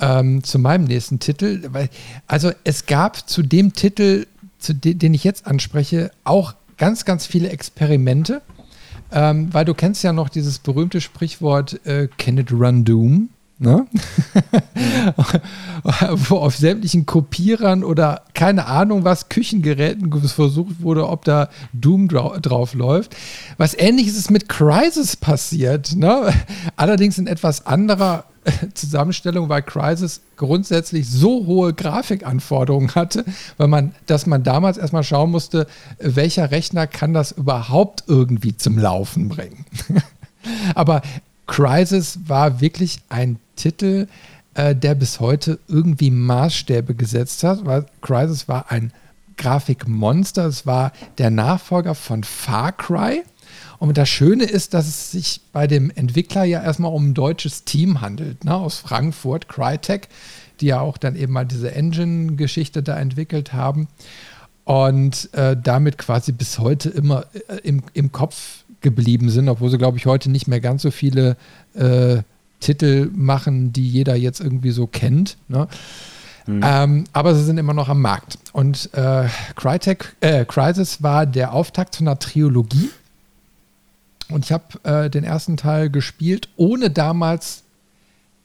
[0.00, 1.68] ähm, zu meinem nächsten Titel.
[1.72, 1.90] Weil,
[2.26, 4.26] also es gab zu dem Titel,
[4.58, 8.42] zu de den ich jetzt anspreche, auch ganz, ganz viele Experimente.
[9.10, 13.30] Ähm, weil du kennst ja noch dieses berühmte Sprichwort äh, Can it run Doom?
[13.58, 13.86] ne?
[16.28, 22.38] wo auf sämtlichen Kopierern oder keine Ahnung was, Küchengeräten versucht wurde, ob da Doom dra
[22.38, 23.16] drauf läuft.
[23.56, 26.32] Was ähnliches ist mit Crisis passiert, ne?
[26.76, 28.24] allerdings in etwas anderer
[28.74, 33.24] Zusammenstellung, weil Crisis grundsätzlich so hohe Grafikanforderungen hatte,
[33.56, 35.66] weil man, dass man damals erstmal schauen musste,
[35.98, 39.64] welcher Rechner kann das überhaupt irgendwie zum Laufen bringen.
[40.74, 41.02] Aber
[41.46, 44.06] Crisis war wirklich ein Titel,
[44.54, 48.92] äh, der bis heute irgendwie Maßstäbe gesetzt hat, weil Crisis war ein
[49.36, 50.46] Grafikmonster.
[50.46, 53.22] Es war der Nachfolger von Far Cry.
[53.78, 57.64] Und das Schöne ist, dass es sich bei dem Entwickler ja erstmal um ein deutsches
[57.64, 60.08] Team handelt, ne, aus Frankfurt, Crytek,
[60.60, 63.88] die ja auch dann eben mal diese Engine-Geschichte da entwickelt haben
[64.64, 69.78] und äh, damit quasi bis heute immer äh, im, im Kopf geblieben sind, obwohl sie,
[69.78, 71.36] glaube ich, heute nicht mehr ganz so viele
[71.74, 72.18] äh,
[72.60, 75.36] Titel machen, die jeder jetzt irgendwie so kennt.
[75.48, 75.68] Ne?
[76.46, 76.60] Mhm.
[76.64, 78.38] Ähm, aber sie sind immer noch am Markt.
[78.52, 82.90] Und äh, Crytek, äh, Crisis war der Auftakt zu einer Trilogie.
[84.30, 87.64] Und ich habe äh, den ersten Teil gespielt, ohne damals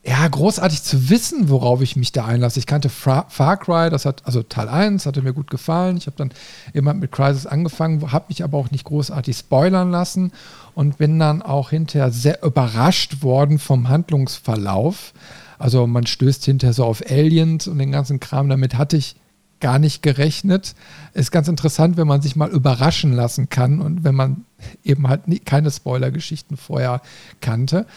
[0.06, 2.60] ja, großartig zu wissen, worauf ich mich da einlasse.
[2.60, 5.96] Ich kannte Far, Far Cry, das hat, also Teil 1 hatte mir gut gefallen.
[5.96, 6.32] Ich habe dann
[6.74, 10.34] immer mit Crisis angefangen, habe mich aber auch nicht großartig spoilern lassen
[10.76, 15.14] und bin dann auch hinterher sehr überrascht worden vom Handlungsverlauf.
[15.58, 19.16] Also man stößt hinterher so auf Aliens und den ganzen Kram, damit hatte ich
[19.64, 20.76] gar nicht gerechnet.
[21.14, 24.46] Ist ganz interessant, wenn man sich mal überraschen lassen kann und wenn man
[24.84, 27.02] eben halt nie, keine Spoiler-Geschichten vorher
[27.40, 27.88] kannte.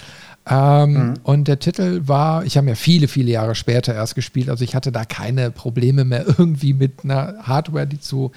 [0.49, 1.15] Ähm, mhm.
[1.25, 4.77] Und der Titel war, ich habe ja viele, viele Jahre später erst gespielt, also ich
[4.77, 8.31] hatte da keine Probleme mehr irgendwie mit einer Hardware, die zu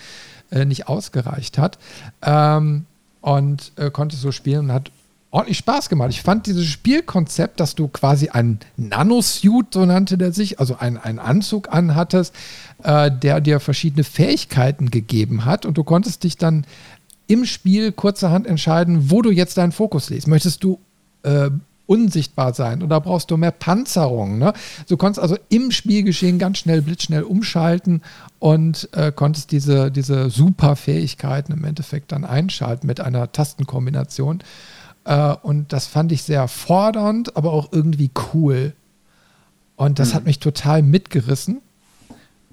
[0.51, 1.77] äh, nicht ausgereicht hat.
[2.23, 2.85] Ähm,
[3.21, 4.91] und äh, konnte so spielen und hat
[5.31, 6.09] ordentlich Spaß gemacht.
[6.09, 11.19] Ich fand dieses Spielkonzept, dass du quasi einen Nanosuit, so nannte der sich, also einen,
[11.19, 12.33] Anzug anhattest,
[12.83, 16.65] äh, der dir verschiedene Fähigkeiten gegeben hat und du konntest dich dann
[17.27, 20.27] im Spiel kurzerhand entscheiden, wo du jetzt deinen Fokus legst.
[20.27, 20.79] Möchtest du
[21.21, 21.51] äh,
[21.89, 24.37] unsichtbar sein oder brauchst du mehr Panzerung.
[24.37, 24.53] Ne?
[24.87, 28.03] Du konntest also im Spielgeschehen ganz schnell, blitzschnell umschalten
[28.37, 34.43] und äh, konntest diese, diese Superfähigkeiten im Endeffekt dann einschalten mit einer Tastenkombination.
[35.09, 38.73] Äh, und das fand ich sehr fordernd, aber auch irgendwie cool.
[39.75, 40.13] Und das mhm.
[40.13, 41.61] hat mich total mitgerissen.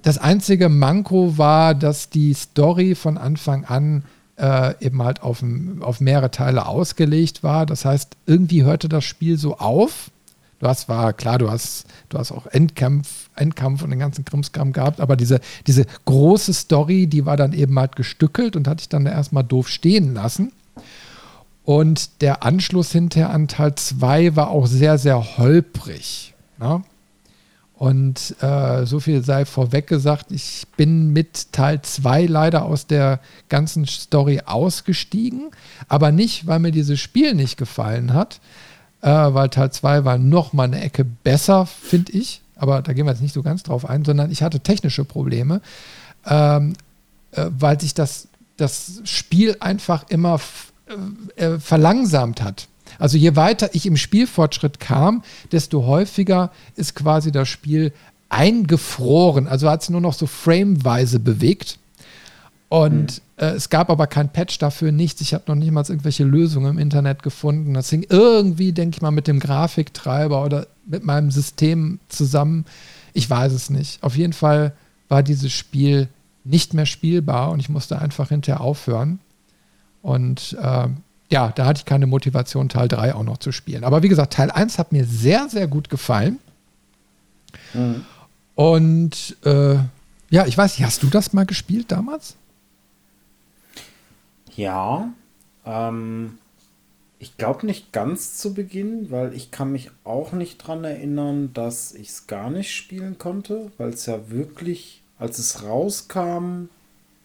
[0.03, 4.05] Das einzige Manko war, dass die Story von Anfang an
[4.39, 5.45] äh, eben halt auf,
[5.81, 7.67] auf mehrere Teile ausgelegt war.
[7.67, 10.11] Das heißt, irgendwie hörte das Spiel so auf.
[10.59, 14.73] Du hast, war klar, du hast, du hast auch Endkampf, Endkampf und den ganzen Krimskram
[14.73, 18.89] gehabt, aber diese, diese große Story, die war dann eben halt gestückelt und hatte ich
[18.89, 20.53] dann erstmal doof stehen lassen.
[21.67, 26.33] Und der Anschluss hinterher an Teil 2 war auch sehr, sehr holprig.
[26.59, 26.85] Ne?
[27.75, 33.19] Und äh, so viel sei vorweg gesagt, ich bin mit Teil 2 leider aus der
[33.49, 35.51] ganzen Story ausgestiegen,
[35.89, 38.39] aber nicht, weil mir dieses Spiel nicht gefallen hat,
[39.03, 43.07] äh, weil Teil 2 war noch mal eine Ecke besser, finde ich, aber da gehen
[43.07, 45.61] wir jetzt nicht so ganz drauf ein, sondern ich hatte technische Probleme,
[46.27, 46.75] ähm,
[47.33, 50.39] äh, weil sich das, das Spiel einfach immer
[50.87, 52.69] äh, äh, verlangsamt hat.
[52.99, 55.23] Also je weiter ich im Spielfortschritt kam,
[55.53, 57.93] desto häufiger ist quasi das Spiel
[58.29, 59.47] eingefroren.
[59.47, 61.79] Also hat es nur noch so frameweise bewegt.
[62.69, 63.45] Und mhm.
[63.45, 65.21] äh, es gab aber kein Patch dafür, nichts.
[65.21, 67.75] Ich habe noch nicht mal irgendwelche Lösungen im Internet gefunden.
[67.75, 72.65] Das hing irgendwie, denke ich mal, mit dem Grafiktreiber oder mit meinem System zusammen.
[73.13, 74.03] Ich weiß es nicht.
[74.03, 74.73] Auf jeden Fall
[75.09, 76.09] war dieses Spiel
[76.45, 79.21] nicht mehr spielbar und ich musste einfach hinterher aufhören.
[80.07, 80.87] Und äh,
[81.31, 83.83] ja, da hatte ich keine Motivation, Teil 3 auch noch zu spielen.
[83.83, 86.39] Aber wie gesagt, Teil 1 hat mir sehr, sehr gut gefallen.
[87.75, 88.05] Mhm.
[88.55, 89.75] Und äh,
[90.31, 92.37] ja, ich weiß nicht, hast du das mal gespielt damals?
[94.55, 95.13] Ja,
[95.65, 96.39] ähm,
[97.19, 101.93] ich glaube nicht ganz zu Beginn, weil ich kann mich auch nicht daran erinnern, dass
[101.93, 106.69] ich es gar nicht spielen konnte, weil es ja wirklich, als es rauskam,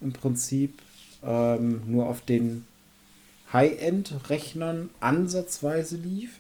[0.02, 0.82] im Prinzip
[1.24, 2.66] ähm, nur auf den
[3.54, 6.40] High-End-Rechnern ansatzweise lief.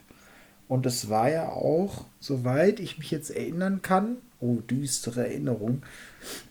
[0.67, 5.84] Und es war ja auch, soweit ich mich jetzt erinnern kann, oh, düstere Erinnerung,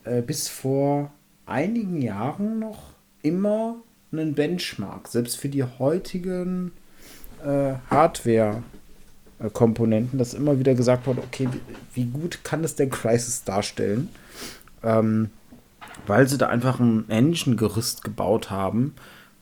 [0.04, 1.12] äh, bis vor
[1.46, 2.92] einigen Jahren noch
[3.22, 3.76] immer
[4.12, 5.08] ein Benchmark.
[5.08, 6.72] Selbst für die heutigen
[7.44, 11.48] äh, Hardware-Komponenten, dass immer wieder gesagt wurde, okay,
[11.94, 14.10] wie, gut kann es denn Crisis darstellen?
[14.82, 15.30] Ähm,
[16.06, 18.94] weil sie da einfach ein Engine-Gerüst gebaut haben,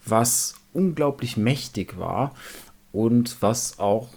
[0.04, 2.34] was unglaublich mächtig war
[2.92, 4.08] und was auch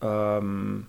[0.00, 0.86] ähm,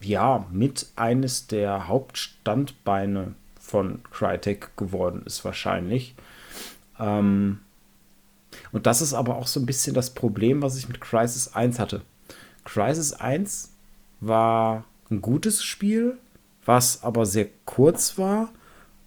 [0.00, 6.14] ja mit eines der Hauptstandbeine von Crytek geworden ist wahrscheinlich.
[6.98, 7.60] Ähm,
[8.70, 11.78] und das ist aber auch so ein bisschen das Problem, was ich mit Crisis 1
[11.78, 12.02] hatte.
[12.64, 13.72] Crisis 1
[14.20, 16.18] war ein gutes Spiel,
[16.64, 18.52] was aber sehr kurz war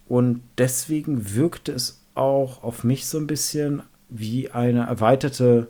[0.08, 5.68] und deswegen wirkte es auch auf mich so ein bisschen wie eine erweiterte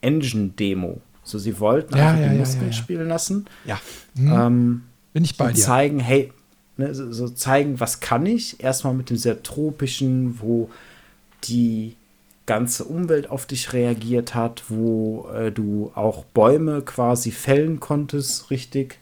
[0.00, 1.00] Engine-Demo.
[1.22, 3.46] So, sie wollten ja, einfach ja, die Muskeln ja, spielen lassen.
[3.64, 3.80] Ja.
[4.14, 4.32] Mhm.
[4.32, 5.62] Ähm, Bin ich bei dir.
[5.62, 6.32] Zeigen, hey,
[6.76, 8.62] ne, so, so, zeigen, was kann ich.
[8.62, 10.70] Erstmal mit dem sehr tropischen, wo
[11.44, 11.96] die
[12.46, 18.98] ganze Umwelt auf dich reagiert hat, wo äh, du auch Bäume quasi fällen konntest, richtig.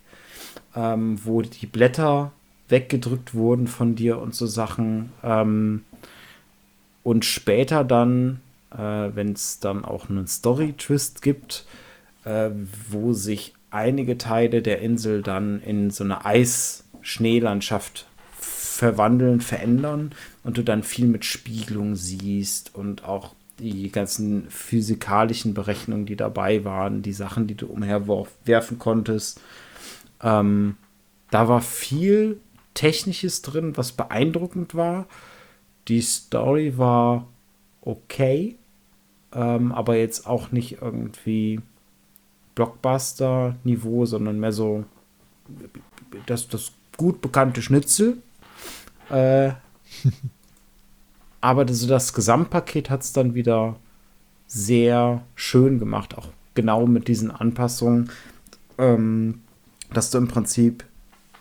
[0.76, 2.32] Ähm, wo die Blätter
[2.68, 5.12] weggedrückt wurden von dir und so Sachen.
[5.22, 5.84] Ähm,
[7.02, 8.40] und später dann
[8.72, 11.66] äh, wenn es dann auch einen Story-Twist gibt,
[12.24, 12.50] äh,
[12.90, 20.12] wo sich einige Teile der Insel dann in so eine Eis-Schneelandschaft verwandeln, verändern
[20.44, 26.64] und du dann viel mit Spiegelung siehst und auch die ganzen physikalischen Berechnungen, die dabei
[26.64, 29.40] waren, die Sachen, die du umherwerfen konntest.
[30.22, 30.76] Ähm,
[31.30, 32.40] da war viel
[32.74, 35.06] Technisches drin, was beeindruckend war.
[35.88, 37.26] Die Story war
[37.82, 38.56] okay,
[39.32, 41.60] ähm, aber jetzt auch nicht irgendwie
[42.54, 44.84] Blockbuster-Niveau, sondern mehr so
[46.26, 48.18] das, das gut bekannte Schnitzel.
[49.10, 49.52] Äh,
[51.40, 53.76] aber das, das Gesamtpaket hat es dann wieder
[54.46, 58.10] sehr schön gemacht, auch genau mit diesen Anpassungen,
[58.78, 59.42] ähm,
[59.92, 60.84] dass du im Prinzip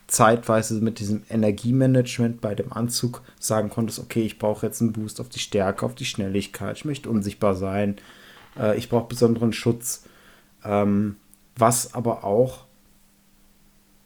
[0.08, 5.20] zeitweise mit diesem Energiemanagement bei dem Anzug sagen konntest, okay, ich brauche jetzt einen Boost
[5.20, 7.98] auf die Stärke, auf die Schnelligkeit, ich möchte unsichtbar sein,
[8.58, 10.06] äh, ich brauche besonderen Schutz,
[10.64, 11.18] ähm,
[11.58, 12.66] was aber auch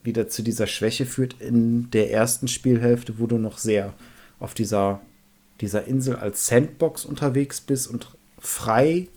[0.04, 3.94] wieder zu dieser Schwäche führt in der ersten Spielhälfte, wo du noch sehr
[4.40, 5.02] auf dieser,
[5.62, 8.08] dieser Insel als Sandbox unterwegs bist und
[8.40, 9.08] frei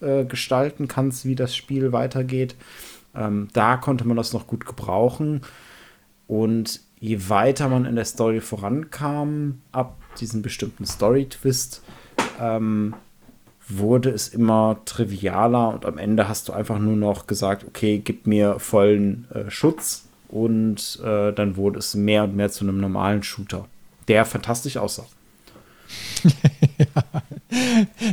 [0.00, 2.56] äh, gestalten kannst, wie das Spiel weitergeht.
[3.14, 5.40] Ähm, da konnte man das noch gut gebrauchen.
[6.26, 11.82] Und je weiter man in der Story vorankam, ab diesem bestimmten Story-Twist,
[12.40, 12.94] ähm,
[13.68, 18.26] wurde es immer trivialer und am Ende hast du einfach nur noch gesagt, okay, gib
[18.26, 23.22] mir vollen äh, Schutz und äh, dann wurde es mehr und mehr zu einem normalen
[23.22, 23.66] Shooter,
[24.08, 25.06] der fantastisch aussah.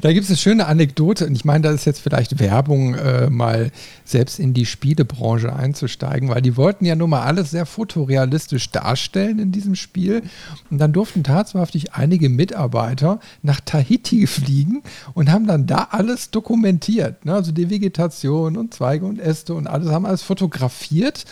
[0.02, 3.30] Da gibt es eine schöne Anekdote, und ich meine, da ist jetzt vielleicht Werbung, äh,
[3.30, 3.72] mal
[4.06, 9.40] selbst in die Spielebranche einzusteigen, weil die wollten ja nun mal alles sehr fotorealistisch darstellen
[9.40, 10.24] in diesem Spiel.
[10.70, 17.26] Und dann durften tatsächlich einige Mitarbeiter nach Tahiti fliegen und haben dann da alles dokumentiert.
[17.26, 17.34] Ne?
[17.34, 21.26] Also die Vegetation und Zweige und Äste und alles, haben alles fotografiert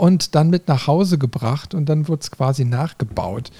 [0.00, 3.50] und dann mit nach Hause gebracht und dann wurde es quasi nachgebaut.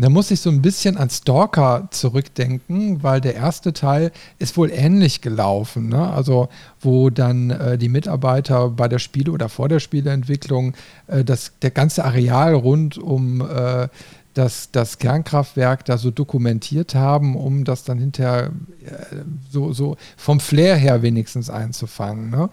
[0.00, 4.70] Da muss ich so ein bisschen an Stalker zurückdenken, weil der erste Teil ist wohl
[4.70, 5.88] ähnlich gelaufen.
[5.88, 6.10] Ne?
[6.12, 6.48] Also,
[6.80, 10.74] wo dann äh, die Mitarbeiter bei der Spiele- oder vor der Spieleentwicklung
[11.08, 13.88] äh, das, der ganze Areal rund um äh,
[14.34, 18.52] das, das Kernkraftwerk da so dokumentiert haben, um das dann hinterher
[18.84, 19.16] äh,
[19.50, 22.30] so, so vom Flair her wenigstens einzufangen.
[22.30, 22.48] Ne?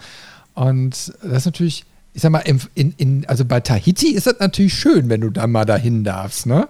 [0.55, 4.73] Und das ist natürlich ich sag mal, in, in, also bei Tahiti ist das natürlich
[4.73, 6.69] schön, wenn du da mal dahin darfst, ne?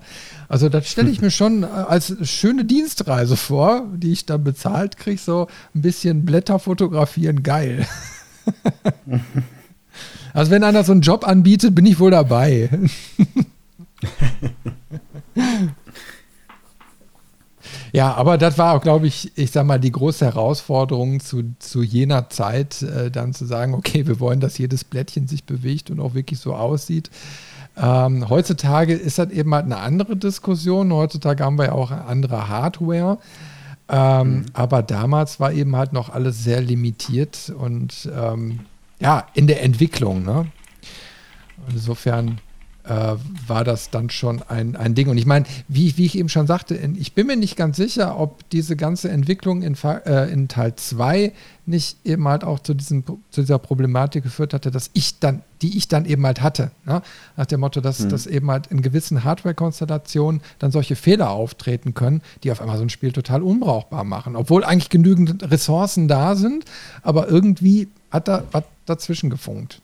[0.50, 4.98] Also das stelle ich mir schon äh, als schöne Dienstreise vor, die ich dann bezahlt
[4.98, 7.86] kriege, so ein bisschen Blätter fotografieren, geil.
[10.34, 12.68] also wenn einer so einen Job anbietet, bin ich wohl dabei.
[17.96, 21.82] Ja, aber das war auch, glaube ich, ich sag mal, die große Herausforderung zu, zu
[21.82, 26.02] jener Zeit, äh, dann zu sagen, okay, wir wollen, dass jedes Blättchen sich bewegt und
[26.02, 27.10] auch wirklich so aussieht.
[27.78, 30.92] Ähm, heutzutage ist das eben halt eine andere Diskussion.
[30.92, 33.18] Heutzutage haben wir ja auch andere Hardware.
[33.88, 34.46] Ähm, mhm.
[34.52, 38.60] Aber damals war eben halt noch alles sehr limitiert und ähm,
[39.00, 40.26] ja, in der Entwicklung.
[40.26, 40.48] Ne?
[41.72, 42.42] Insofern
[42.88, 43.16] äh,
[43.48, 45.10] war das dann schon ein, ein Ding.
[45.10, 48.20] Und ich meine, wie, wie ich eben schon sagte, ich bin mir nicht ganz sicher,
[48.20, 51.34] ob diese ganze Entwicklung in, äh, in Teil 2
[51.66, 55.78] nicht eben halt auch zu, diesem, zu dieser Problematik geführt hatte, dass ich dann, die
[55.78, 56.72] ich dann eben halt hatte.
[56.86, 57.02] Ne?
[57.38, 58.10] Nach dem Motto, dass, mhm.
[58.10, 62.84] dass eben halt in gewissen Hardware-Konstellationen dann solche Fehler auftreten können, die auf einmal so
[62.84, 64.36] ein Spiel total unbrauchbar machen.
[64.36, 66.66] Obwohl eigentlich genügend Ressourcen da sind,
[67.02, 69.82] aber irgendwie hat da was dazwischen gefunkt.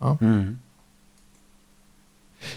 [0.00, 0.18] Ja?
[0.20, 0.58] Mhm.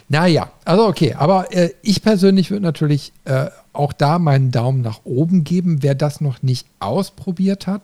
[0.09, 5.01] Naja, also okay, aber äh, ich persönlich würde natürlich äh, auch da meinen Daumen nach
[5.03, 5.83] oben geben.
[5.83, 7.83] Wer das noch nicht ausprobiert hat,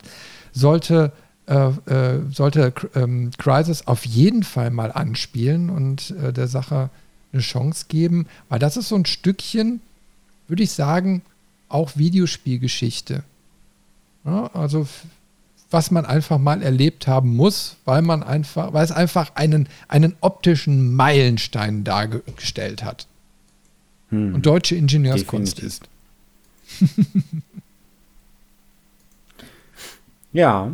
[0.52, 1.12] sollte,
[1.48, 6.90] äh, äh sollte ähm, Crisis auf jeden Fall mal anspielen und äh, der Sache
[7.34, 9.82] eine Chance geben, weil das ist so ein Stückchen,
[10.48, 11.22] würde ich sagen,
[11.70, 13.24] auch Videospielgeschichte.
[14.26, 14.88] Ja, also
[15.72, 20.16] was man einfach mal erlebt haben muss, weil man einfach, weil es einfach einen, einen
[20.22, 23.08] optischen Meilenstein dargestellt hat.
[24.10, 24.36] Hm.
[24.36, 25.82] Und deutsche Ingenieurskunst Definitiv.
[25.82, 27.04] ist.
[30.34, 30.72] ja,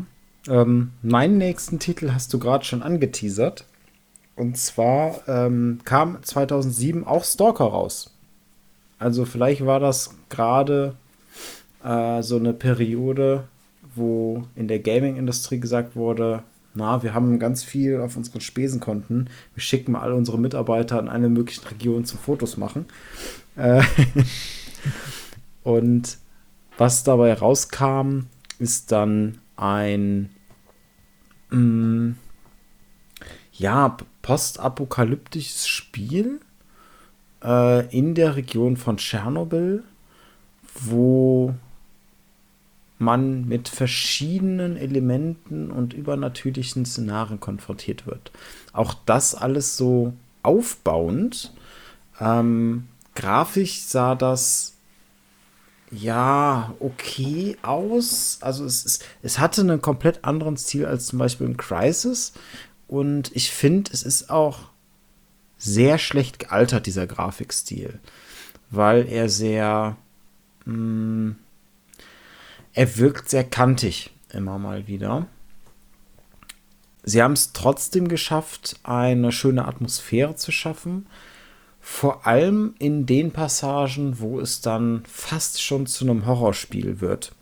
[0.47, 3.65] ähm, meinen nächsten Titel hast du gerade schon angeteasert.
[4.35, 8.11] Und zwar ähm, kam 2007 auch Stalker raus.
[8.99, 10.95] Also vielleicht war das gerade
[11.83, 13.47] äh, so eine Periode,
[13.97, 19.29] wo in der Gaming-Industrie gesagt wurde, na, wir haben ganz viel auf unseren Spesenkonten.
[19.55, 22.85] Wir schicken mal alle unsere Mitarbeiter in eine möglichen Region zum Fotos machen.
[23.55, 23.81] Äh,
[25.63, 26.17] und
[26.77, 28.27] was dabei rauskam,
[28.59, 30.29] ist dann ein
[31.49, 32.15] mh, mm,
[33.53, 36.39] ja, postapokalyptisches Spiel
[37.43, 39.83] äh, in der Region von Tschernobyl,
[40.79, 41.55] wo
[42.99, 48.31] man mit verschiedenen Elementen und übernatürlichen Szenarien konfrontiert wird.
[48.73, 51.53] Auch das alles so aufbauend.
[52.19, 54.73] Ähm, grafisch sah das
[55.91, 58.39] ja okay aus.
[58.41, 62.33] Also es, es, es hatte einen komplett anderen Stil als zum Beispiel in Crisis.
[62.87, 64.59] Und ich finde, es ist auch
[65.57, 67.99] sehr schlecht gealtert, dieser Grafikstil.
[68.71, 69.97] Weil er sehr.
[70.65, 71.35] Mh, hm,
[72.77, 75.25] er wirkt sehr kantig immer mal wieder.
[77.01, 81.07] Sie haben es trotzdem geschafft, eine schöne Atmosphäre zu schaffen.
[81.79, 87.33] Vor allem in den Passagen, wo es dann fast schon zu einem Horrorspiel wird.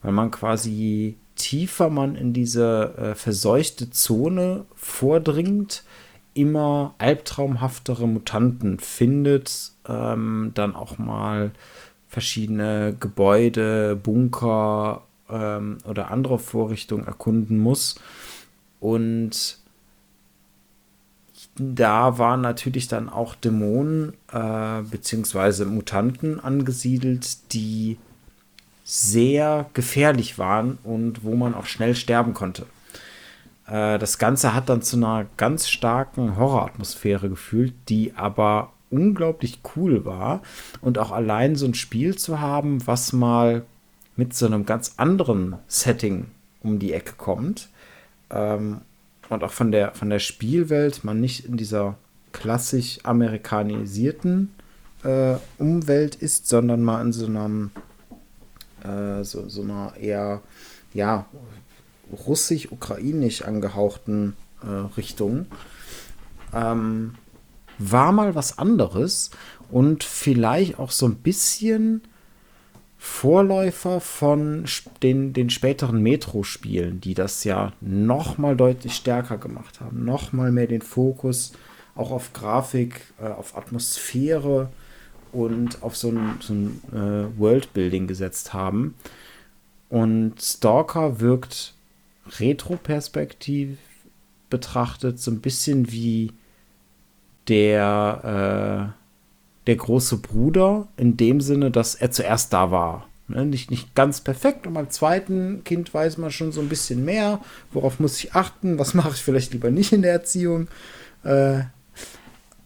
[0.00, 5.84] Weil man quasi tiefer man in diese äh, verseuchte Zone vordringt,
[6.32, 11.52] immer albtraumhaftere Mutanten findet, ähm, dann auch mal
[12.08, 18.00] verschiedene Gebäude, Bunker ähm, oder andere Vorrichtungen erkunden muss.
[18.80, 19.58] Und
[21.56, 25.64] da waren natürlich dann auch Dämonen äh, bzw.
[25.64, 27.98] Mutanten angesiedelt, die
[28.84, 32.64] sehr gefährlich waren und wo man auch schnell sterben konnte.
[33.66, 40.04] Äh, das Ganze hat dann zu einer ganz starken Horroratmosphäre gefühlt, die aber unglaublich cool
[40.04, 40.42] war
[40.80, 43.64] und auch allein so ein Spiel zu haben, was mal
[44.16, 46.26] mit so einem ganz anderen Setting
[46.62, 47.68] um die Ecke kommt.
[48.30, 48.80] Ähm,
[49.28, 51.96] und auch von der, von der Spielwelt man nicht in dieser
[52.32, 54.52] klassisch amerikanisierten
[55.04, 57.70] äh, Umwelt ist, sondern mal in so einem
[58.84, 60.42] äh, so, so einer eher
[60.94, 61.26] ja
[62.26, 65.46] russisch-ukrainisch angehauchten äh, Richtung.
[66.54, 67.14] Ähm,
[67.78, 69.30] war mal was anderes
[69.70, 72.02] und vielleicht auch so ein bisschen
[73.00, 74.64] Vorläufer von
[75.02, 80.50] den, den späteren Metro-Spielen, die das ja noch mal deutlich stärker gemacht haben, noch mal
[80.50, 81.52] mehr den Fokus
[81.94, 84.68] auch auf Grafik, äh, auf Atmosphäre
[85.32, 88.94] und auf so ein, so ein äh, Worldbuilding gesetzt haben.
[89.88, 91.74] Und Stalker wirkt
[92.38, 93.78] retroperspektiv
[94.50, 96.32] betrachtet so ein bisschen wie
[97.48, 103.08] der, äh, der große Bruder, in dem Sinne, dass er zuerst da war.
[103.28, 103.46] Ne?
[103.46, 107.40] Nicht, nicht ganz perfekt und beim zweiten Kind weiß man schon so ein bisschen mehr,
[107.72, 110.68] worauf muss ich achten, was mache ich vielleicht lieber nicht in der Erziehung.
[111.24, 111.60] Äh,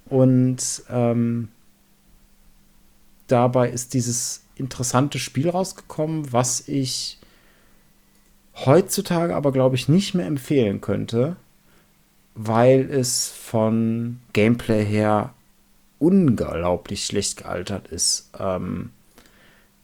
[0.07, 1.49] und ähm,
[3.27, 7.19] dabei ist dieses interessante Spiel rausgekommen, was ich
[8.55, 11.37] heutzutage aber, glaube ich, nicht mehr empfehlen könnte,
[12.35, 15.35] weil es von Gameplay her
[15.99, 18.91] unglaublich schlecht gealtert ist ähm,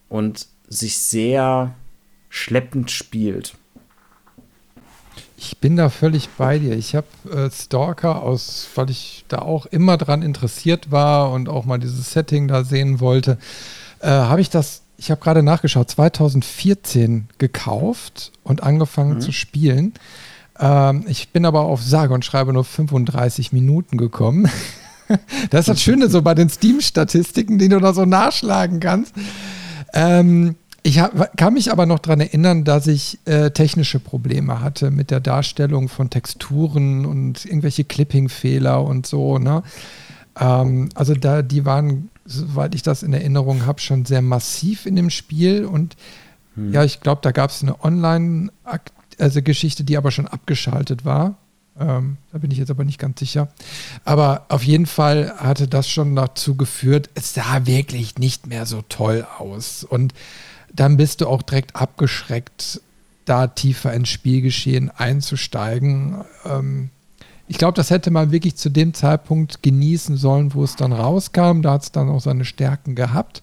[0.08, 1.74] und sich sehr
[2.28, 3.54] schleppend spielt.
[5.40, 6.76] Ich bin da völlig bei dir.
[6.76, 11.64] Ich habe äh, Stalker aus, weil ich da auch immer dran interessiert war und auch
[11.64, 13.38] mal dieses Setting da sehen wollte,
[14.00, 19.20] äh, habe ich das, ich habe gerade nachgeschaut, 2014 gekauft und angefangen mhm.
[19.20, 19.94] zu spielen.
[20.60, 24.48] Ähm, ich bin aber auf sage und schreibe nur 35 Minuten gekommen.
[25.50, 29.14] das ist das Schöne so bei den Steam-Statistiken, die du da so nachschlagen kannst.
[29.92, 34.90] Ähm, ich hab, kann mich aber noch daran erinnern, dass ich äh, technische Probleme hatte
[34.90, 39.38] mit der Darstellung von Texturen und irgendwelche Clipping-Fehler und so.
[39.38, 39.62] Ne?
[40.38, 44.96] Ähm, also da, die waren, soweit ich das in Erinnerung habe, schon sehr massiv in
[44.96, 45.64] dem Spiel.
[45.64, 45.96] Und
[46.54, 46.72] hm.
[46.72, 51.36] ja, ich glaube, da gab es eine Online-Aktivität also Geschichte, die aber schon abgeschaltet war.
[51.78, 53.48] Ähm, da bin ich jetzt aber nicht ganz sicher.
[54.04, 58.82] Aber auf jeden Fall hatte das schon dazu geführt, es sah wirklich nicht mehr so
[58.88, 59.84] toll aus.
[59.84, 60.12] Und
[60.72, 62.80] dann bist du auch direkt abgeschreckt,
[63.24, 66.24] da tiefer ins Spielgeschehen einzusteigen.
[66.44, 66.90] Ähm,
[67.46, 71.62] ich glaube, das hätte man wirklich zu dem Zeitpunkt genießen sollen, wo es dann rauskam.
[71.62, 73.42] Da hat es dann auch seine Stärken gehabt.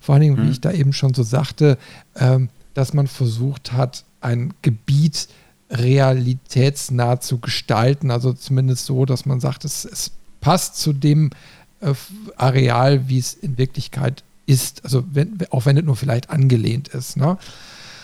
[0.00, 0.46] Vor allen Dingen, mhm.
[0.46, 1.78] wie ich da eben schon so sagte,
[2.16, 5.28] ähm, dass man versucht hat, ein Gebiet
[5.70, 8.10] realitätsnah zu gestalten.
[8.10, 11.30] Also zumindest so, dass man sagt, es, es passt zu dem
[11.80, 11.94] äh,
[12.36, 14.84] Areal, wie es in Wirklichkeit ist.
[14.84, 17.16] Also wenn, auch wenn es nur vielleicht angelehnt ist.
[17.16, 17.38] Ne?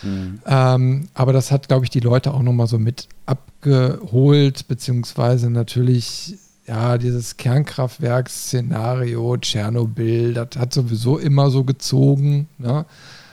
[0.03, 0.41] Mhm.
[0.47, 6.37] Ähm, aber das hat, glaube ich, die Leute auch nochmal so mit abgeholt, beziehungsweise natürlich,
[6.67, 12.49] ja, dieses Kernkraftwerksszenario, Tschernobyl, das hat sowieso immer so gezogen.
[12.59, 12.87] Ne?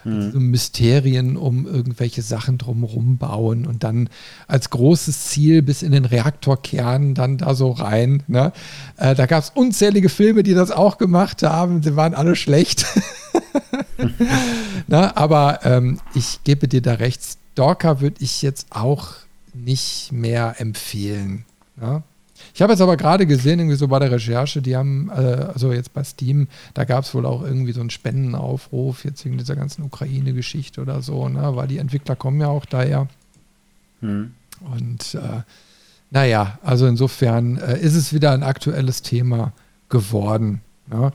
[0.08, 0.32] Mhm.
[0.32, 4.10] so Mysterien um irgendwelche Sachen drumherum bauen und dann
[4.48, 8.24] als großes Ziel bis in den Reaktorkern dann da so rein.
[8.28, 8.52] Ne?
[8.98, 11.84] Äh, da gab es unzählige Filme, die das auch gemacht haben.
[11.84, 12.86] Sie waren alle schlecht.
[14.88, 17.22] Na, aber ähm, ich gebe dir da recht.
[17.54, 19.14] Stalker würde ich jetzt auch
[19.54, 21.46] nicht mehr empfehlen.
[21.82, 22.04] Ja?
[22.58, 25.72] Ich habe jetzt aber gerade gesehen, irgendwie so bei der Recherche, die haben, äh, also
[25.72, 29.56] jetzt bei Steam, da gab es wohl auch irgendwie so einen Spendenaufruf, jetzt wegen dieser
[29.56, 31.56] ganzen Ukraine-Geschichte oder so, ne?
[31.56, 33.10] weil die Entwickler kommen ja auch daher.
[34.00, 34.32] Hm.
[34.74, 35.44] Und äh,
[36.10, 39.54] naja, also insofern äh, ist es wieder ein aktuelles Thema
[39.90, 40.62] geworden.
[40.88, 41.12] Ne?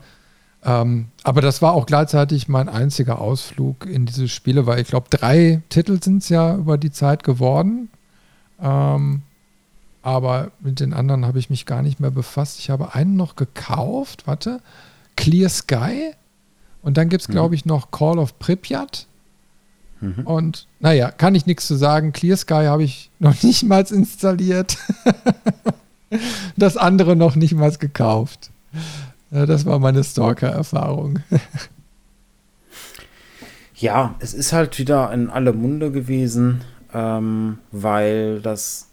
[0.63, 5.07] Ähm, aber das war auch gleichzeitig mein einziger Ausflug in diese Spiele, weil ich glaube,
[5.09, 7.89] drei Titel sind es ja über die Zeit geworden.
[8.61, 9.23] Ähm,
[10.03, 12.59] aber mit den anderen habe ich mich gar nicht mehr befasst.
[12.59, 14.59] Ich habe einen noch gekauft, warte,
[15.15, 16.11] Clear Sky.
[16.81, 17.53] Und dann gibt es, glaube mhm.
[17.53, 19.07] ich, noch Call of Pripyat.
[20.01, 20.27] Mhm.
[20.27, 22.11] Und naja, kann ich nichts zu sagen.
[22.11, 24.77] Clear Sky habe ich noch nicht mal installiert.
[26.57, 28.51] das andere noch nicht mal gekauft.
[29.31, 31.19] Das war meine Stalker-Erfahrung.
[33.75, 36.61] ja, es ist halt wieder in alle Munde gewesen,
[36.93, 38.89] ähm, weil das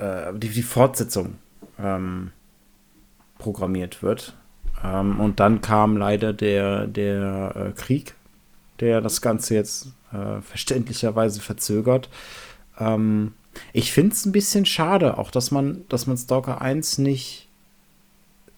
[0.00, 1.36] äh, die, die Fortsetzung
[1.78, 2.32] ähm,
[3.38, 4.36] programmiert wird.
[4.82, 8.14] Ähm, und dann kam leider der, der äh, Krieg,
[8.80, 12.08] der das Ganze jetzt äh, verständlicherweise verzögert.
[12.78, 13.34] Ähm,
[13.72, 17.48] ich finde es ein bisschen schade, auch dass man, dass man Stalker 1 nicht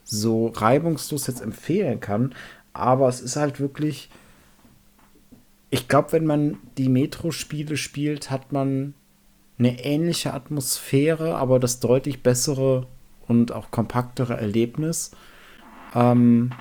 [0.05, 2.34] so reibungslos jetzt empfehlen kann.
[2.72, 4.11] Aber es ist halt wirklich
[5.72, 8.93] ich glaube, wenn man die Metro-Spiele spielt, hat man
[9.59, 12.87] eine ähnliche Atmosphäre, aber das deutlich bessere
[13.29, 15.13] und auch kompaktere Erlebnis.
[15.95, 16.53] Ähm,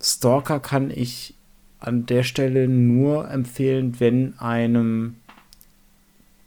[0.00, 1.34] Stalker kann ich
[1.80, 5.16] an der Stelle nur empfehlen, wenn einem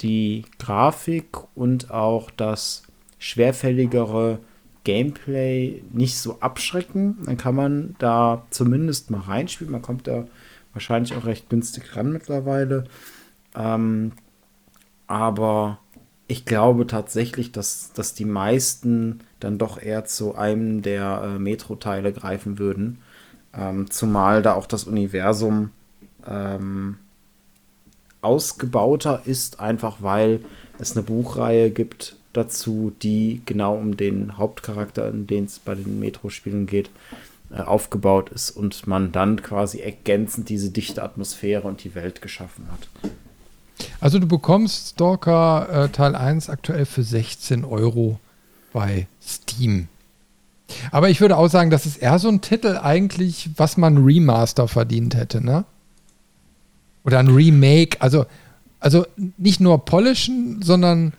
[0.01, 2.83] die Grafik und auch das
[3.19, 4.39] schwerfälligere
[4.83, 7.17] Gameplay nicht so abschrecken.
[7.25, 9.71] Dann kann man da zumindest mal reinspielen.
[9.71, 10.25] Man kommt da
[10.73, 12.85] wahrscheinlich auch recht günstig ran mittlerweile.
[13.55, 14.13] Ähm,
[15.07, 15.79] aber
[16.27, 22.11] ich glaube tatsächlich, dass, dass die meisten dann doch eher zu einem der äh, Metro-Teile
[22.11, 22.99] greifen würden.
[23.53, 25.71] Ähm, zumal da auch das Universum
[26.27, 26.97] ähm,
[28.21, 30.41] ausgebauter ist, einfach weil
[30.79, 35.99] es eine Buchreihe gibt dazu, die genau um den Hauptcharakter, in den es bei den
[35.99, 36.89] Metro-Spielen geht,
[37.51, 42.67] äh, aufgebaut ist und man dann quasi ergänzend diese dichte Atmosphäre und die Welt geschaffen
[42.69, 43.11] hat.
[43.99, 48.19] Also du bekommst Stalker äh, Teil 1 aktuell für 16 Euro
[48.73, 49.87] bei Steam.
[50.91, 54.67] Aber ich würde auch sagen, das ist eher so ein Titel eigentlich, was man Remaster
[54.67, 55.65] verdient hätte, ne?
[57.03, 58.01] Oder ein Remake.
[58.01, 58.25] Also,
[58.79, 59.05] also
[59.37, 61.13] nicht nur polischen, sondern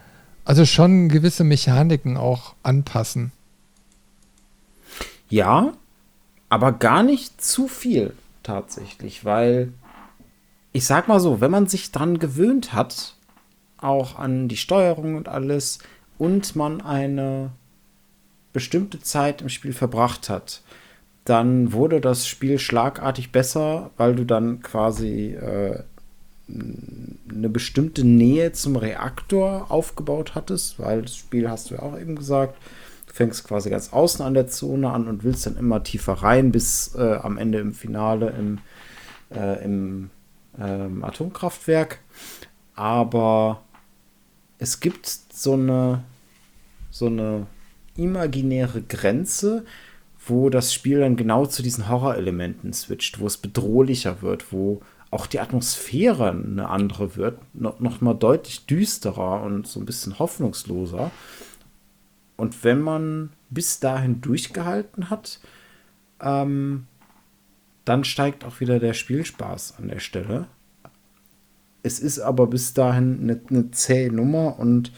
[0.45, 3.33] also schon gewisse Mechaniken auch anpassen.
[5.31, 5.72] Ja,
[6.49, 9.72] aber gar nicht zu viel tatsächlich, weil
[10.72, 13.14] ich sag mal so, wenn man sich dran gewöhnt hat,
[13.78, 15.78] auch an die Steuerung und alles,
[16.18, 17.50] und man eine
[18.52, 20.62] bestimmte Zeit im Spiel verbracht hat,
[21.24, 25.82] dann wurde das Spiel schlagartig besser, weil du dann quasi äh,
[26.48, 32.16] eine bestimmte Nähe zum Reaktor aufgebaut hattest, weil das Spiel hast du ja auch eben
[32.16, 32.56] gesagt,
[33.06, 36.50] du fängst quasi ganz außen an der Zone an und willst dann immer tiefer rein,
[36.50, 38.58] bis äh, am Ende im Finale im,
[39.30, 40.10] äh, im
[40.61, 42.00] ähm, Atomkraftwerk.
[42.74, 43.62] Aber
[44.59, 46.02] es gibt so eine,
[46.90, 47.46] so eine
[47.96, 49.64] imaginäre Grenze,
[50.26, 55.26] wo das Spiel dann genau zu diesen Horrorelementen switcht, wo es bedrohlicher wird, wo auch
[55.26, 61.11] die Atmosphäre eine andere wird, noch, noch mal deutlich düsterer und so ein bisschen hoffnungsloser.
[62.36, 65.40] Und wenn man bis dahin durchgehalten hat,
[66.20, 66.86] ähm,
[67.89, 70.47] dann steigt auch wieder der Spielspaß an der Stelle.
[71.82, 74.93] Es ist aber bis dahin eine, eine zähe Nummer und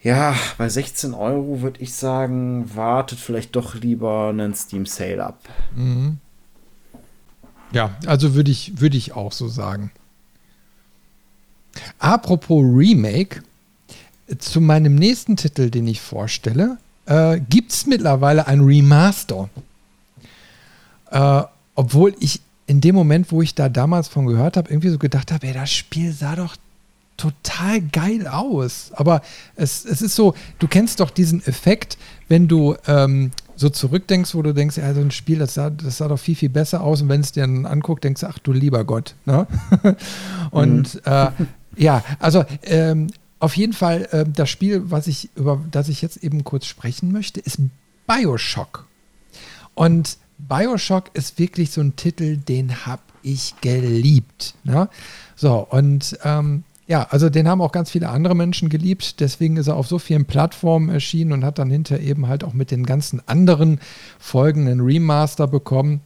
[0.00, 5.40] ja, bei 16 Euro würde ich sagen, wartet vielleicht doch lieber einen Steam Sale ab.
[5.74, 6.18] Mhm.
[7.72, 9.90] Ja, also würde ich, würd ich auch so sagen.
[11.98, 13.42] Apropos Remake,
[14.38, 19.48] zu meinem nächsten Titel, den ich vorstelle, äh, gibt es mittlerweile ein Remaster.
[21.10, 21.42] Äh,
[21.74, 25.32] obwohl ich in dem Moment, wo ich da damals von gehört habe, irgendwie so gedacht
[25.32, 26.56] habe, ey, das Spiel sah doch
[27.16, 28.92] total geil aus.
[28.94, 29.22] Aber
[29.56, 31.98] es, es ist so, du kennst doch diesen Effekt,
[32.28, 35.98] wenn du ähm, so zurückdenkst, wo du denkst, ja, so ein Spiel, das sah, das
[35.98, 37.02] sah doch viel, viel besser aus.
[37.02, 39.14] Und wenn es dir dann anguckt, denkst du, ach du lieber Gott.
[39.26, 39.46] Ne?
[40.50, 41.00] Und mhm.
[41.04, 41.30] äh,
[41.76, 43.08] ja, also ähm,
[43.40, 47.12] auf jeden Fall äh, das Spiel, was ich, über das ich jetzt eben kurz sprechen
[47.12, 47.58] möchte, ist
[48.06, 48.86] Bioshock.
[49.74, 54.54] Und Bioshock ist wirklich so ein Titel, den habe ich geliebt.
[54.64, 54.88] Ne?
[55.36, 59.20] So, und ähm, ja, also den haben auch ganz viele andere Menschen geliebt.
[59.20, 62.54] Deswegen ist er auf so vielen Plattformen erschienen und hat dann hinterher eben halt auch
[62.54, 63.80] mit den ganzen anderen
[64.18, 66.00] Folgen einen Remaster bekommen.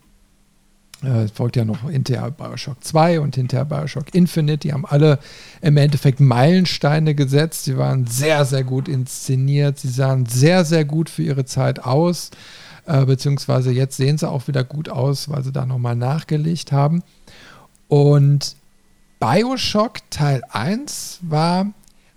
[1.04, 4.58] Äh, es folgt ja noch hinterher Bioshock 2 und hinterher Bioshock Infinite.
[4.58, 5.20] Die haben alle
[5.60, 7.64] im Endeffekt Meilensteine gesetzt.
[7.64, 9.78] Sie waren sehr, sehr gut inszeniert.
[9.78, 12.30] Sie sahen sehr, sehr gut für ihre Zeit aus
[12.86, 17.02] äh, beziehungsweise jetzt sehen sie auch wieder gut aus, weil sie da nochmal nachgelegt haben.
[17.88, 18.56] Und
[19.20, 21.72] Bioshock Teil 1 war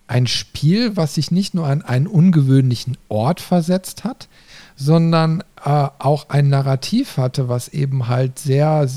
[0.07, 4.27] ein Spiel, was sich nicht nur an einen ungewöhnlichen Ort versetzt hat,
[4.75, 8.87] sondern äh, auch ein Narrativ hatte, was eben halt sehr,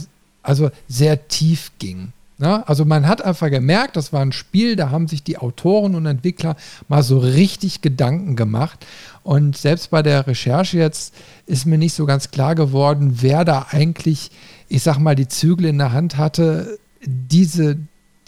[0.43, 2.13] also sehr tief ging.
[2.41, 5.97] Ja, also man hat einfach gemerkt, das war ein Spiel, da haben sich die Autoren
[5.97, 6.55] und Entwickler
[6.87, 8.87] mal so richtig Gedanken gemacht.
[9.25, 11.15] Und selbst bei der Recherche jetzt
[11.47, 14.31] ist mir nicht so ganz klar geworden, wer da eigentlich,
[14.69, 17.77] ich sag mal, die Zügel in der Hand hatte, diese,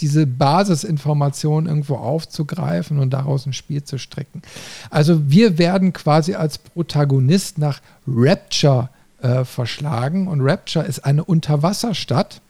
[0.01, 4.43] diese Basisinformation irgendwo aufzugreifen und daraus ein Spiel zu strecken.
[4.91, 8.89] Also wir werden quasi als Protagonist nach Rapture
[9.23, 12.41] äh, verschlagen und Rapture ist eine Unterwasserstadt.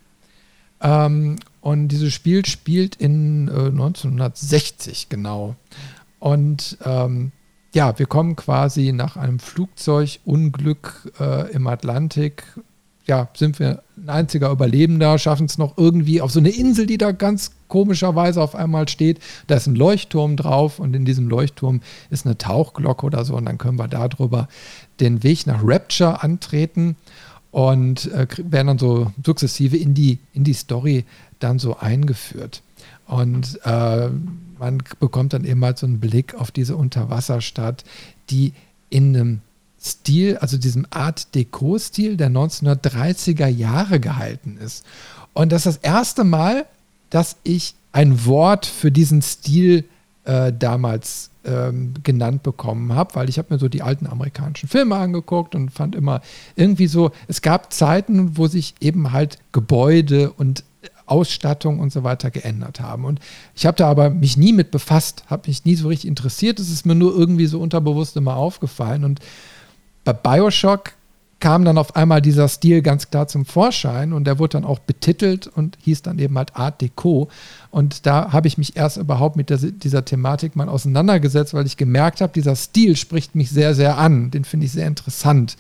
[0.81, 5.57] Ähm, und dieses Spiel spielt in äh, 1960 genau.
[6.19, 7.33] Und ähm,
[7.75, 12.45] ja, wir kommen quasi nach einem Flugzeugunglück äh, im Atlantik,
[13.07, 17.13] ja, sind wir einziger Überlebender, schaffen es noch irgendwie auf so eine Insel, die da
[17.13, 19.19] ganz komischerweise auf einmal steht.
[19.47, 21.81] Da ist ein Leuchtturm drauf und in diesem Leuchtturm
[22.11, 24.49] ist eine Tauchglocke oder so und dann können wir darüber
[25.01, 26.97] den Weg nach Rapture antreten
[27.51, 31.05] und äh, werden dann so sukzessive in die, in die Story
[31.39, 32.63] dann so eingeführt.
[33.07, 34.09] Und äh,
[34.59, 37.85] man bekommt dann eben halt so einen Blick auf diese Unterwasserstadt,
[38.31, 38.53] die
[38.89, 39.41] in einem
[39.83, 44.85] Stil, also diesem Art Deco-Stil der 1930er Jahre gehalten ist.
[45.33, 46.67] Und das ist das erste Mal,
[47.09, 49.85] dass ich ein Wort für diesen Stil
[50.25, 54.97] äh, damals ähm, genannt bekommen habe, weil ich habe mir so die alten amerikanischen Filme
[54.97, 56.21] angeguckt und fand immer
[56.57, 60.65] irgendwie so, es gab Zeiten, wo sich eben halt Gebäude und
[61.07, 63.05] Ausstattung und so weiter geändert haben.
[63.05, 63.21] Und
[63.55, 66.61] ich habe da aber mich nie mit befasst, habe mich nie so richtig interessiert.
[66.61, 69.05] Es ist mir nur irgendwie so unterbewusst immer aufgefallen.
[69.05, 69.21] Und
[70.05, 70.93] bei Bioshock
[71.41, 74.79] kam dann auf einmal dieser Stil ganz klar zum Vorschein und der wurde dann auch
[74.79, 77.29] betitelt und hieß dann eben halt Art Deco.
[77.71, 81.79] Und da habe ich mich erst überhaupt mit der, dieser Thematik mal auseinandergesetzt, weil ich
[81.79, 84.31] gemerkt habe, dieser Stil spricht mich sehr, sehr an.
[84.31, 85.57] Den finde ich sehr interessant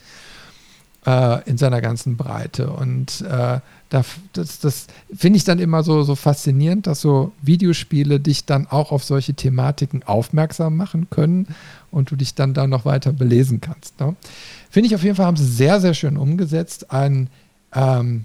[1.06, 2.70] äh, in seiner ganzen Breite.
[2.70, 8.44] Und äh, das, das finde ich dann immer so, so faszinierend, dass so Videospiele dich
[8.44, 11.48] dann auch auf solche Thematiken aufmerksam machen können
[11.90, 13.98] und du dich dann da noch weiter belesen kannst.
[13.98, 14.14] Ne?
[14.70, 16.92] Finde ich auf jeden Fall, haben sie sehr, sehr schön umgesetzt.
[16.92, 17.28] Ein
[17.74, 18.24] ähm,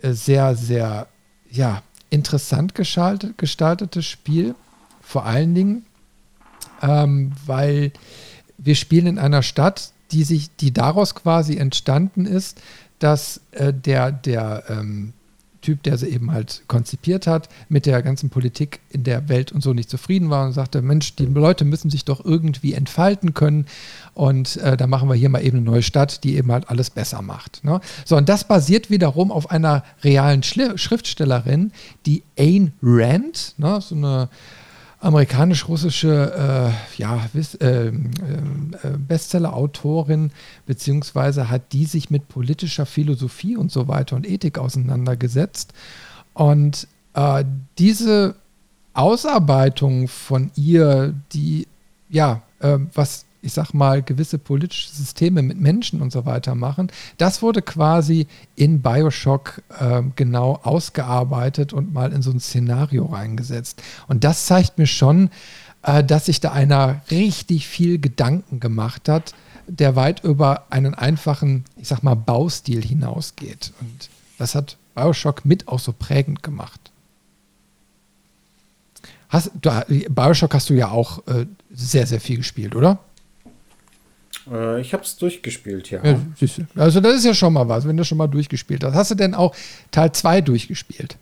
[0.00, 1.08] sehr, sehr,
[1.50, 4.54] ja, interessant gestaltet, gestaltetes Spiel.
[5.00, 5.86] Vor allen Dingen,
[6.82, 7.92] ähm, weil
[8.58, 12.60] wir spielen in einer Stadt, die sich, die daraus quasi entstanden ist,
[12.98, 15.14] dass äh, der, der ähm,
[15.64, 19.62] Typ, der sie eben halt konzipiert hat, mit der ganzen Politik in der Welt und
[19.62, 23.64] so nicht zufrieden war und sagte, Mensch, die Leute müssen sich doch irgendwie entfalten können
[24.12, 26.90] und äh, da machen wir hier mal eben eine neue Stadt, die eben halt alles
[26.90, 27.64] besser macht.
[27.64, 27.80] Ne?
[28.04, 31.72] So, und das basiert wiederum auf einer realen Schli Schriftstellerin,
[32.04, 33.80] die Ayn Rand, ne?
[33.80, 34.28] so eine
[35.04, 37.92] amerikanisch-russische äh, ja, äh, äh,
[38.96, 40.30] Bestseller-Autorin,
[40.66, 45.74] beziehungsweise hat die sich mit politischer Philosophie und so weiter und Ethik auseinandergesetzt.
[46.32, 47.44] Und äh,
[47.78, 48.34] diese
[48.94, 51.68] Ausarbeitung von ihr, die
[52.08, 56.90] ja, äh, was ich sag mal, gewisse politische Systeme mit Menschen und so weiter machen.
[57.18, 58.26] Das wurde quasi
[58.56, 63.82] in Bioshock äh, genau ausgearbeitet und mal in so ein Szenario reingesetzt.
[64.08, 65.30] Und das zeigt mir schon,
[65.82, 69.34] äh, dass sich da einer richtig viel Gedanken gemacht hat,
[69.66, 73.72] der weit über einen einfachen, ich sag mal, Baustil hinausgeht.
[73.80, 76.80] Und das hat Bioshock mit auch so prägend gemacht.
[79.28, 82.98] Hast, du, Bioshock hast du ja auch äh, sehr, sehr viel gespielt, oder?
[84.50, 86.04] Äh, ich habe es durchgespielt, ja.
[86.04, 86.20] ja
[86.76, 88.94] also das ist ja schon mal was, wenn du schon mal durchgespielt hast.
[88.94, 89.54] Hast du denn auch
[89.90, 91.16] Teil 2 durchgespielt?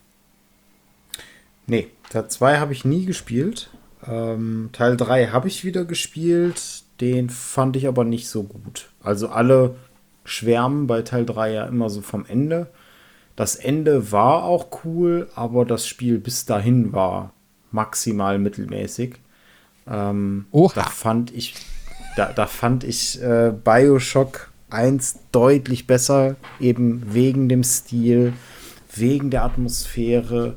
[1.67, 3.71] Nee, Teil 2 habe ich nie gespielt.
[4.07, 6.83] Ähm, Teil 3 habe ich wieder gespielt.
[7.01, 8.91] Den fand ich aber nicht so gut.
[9.03, 9.77] Also alle
[10.25, 12.69] schwärmen bei Teil 3 ja immer so vom Ende.
[13.37, 17.33] Das Ende war auch cool, aber das Spiel bis dahin war
[17.71, 19.15] maximal mittelmäßig.
[19.87, 20.73] Ähm, Oha.
[20.75, 21.55] Da fand ich
[22.17, 28.33] da, da fand ich äh, Bioshock 1 deutlich besser, eben wegen dem Stil,
[28.95, 30.57] wegen der Atmosphäre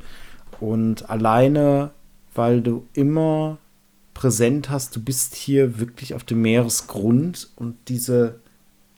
[0.59, 1.91] und alleine,
[2.33, 3.57] weil du immer
[4.13, 8.39] präsent hast, du bist hier wirklich auf dem Meeresgrund und diese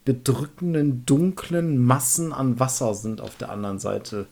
[0.06, 4.28] bedrückenden, dunklen Massen an Wasser sind auf der anderen Seite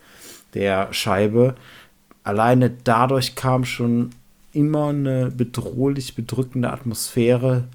[0.53, 1.55] der Scheibe.
[2.23, 4.11] Alleine dadurch kam schon
[4.53, 7.65] immer eine bedrohlich bedrückende Atmosphäre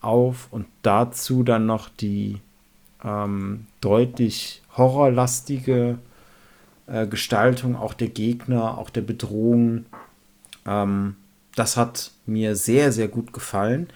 [0.00, 2.40] auf und dazu dann noch die
[3.04, 5.98] ähm, deutlich horrorlastige
[6.86, 9.86] äh, Gestaltung auch der Gegner, auch der Bedrohung.
[10.66, 11.16] Ähm,
[11.54, 13.88] das hat mir sehr, sehr gut gefallen.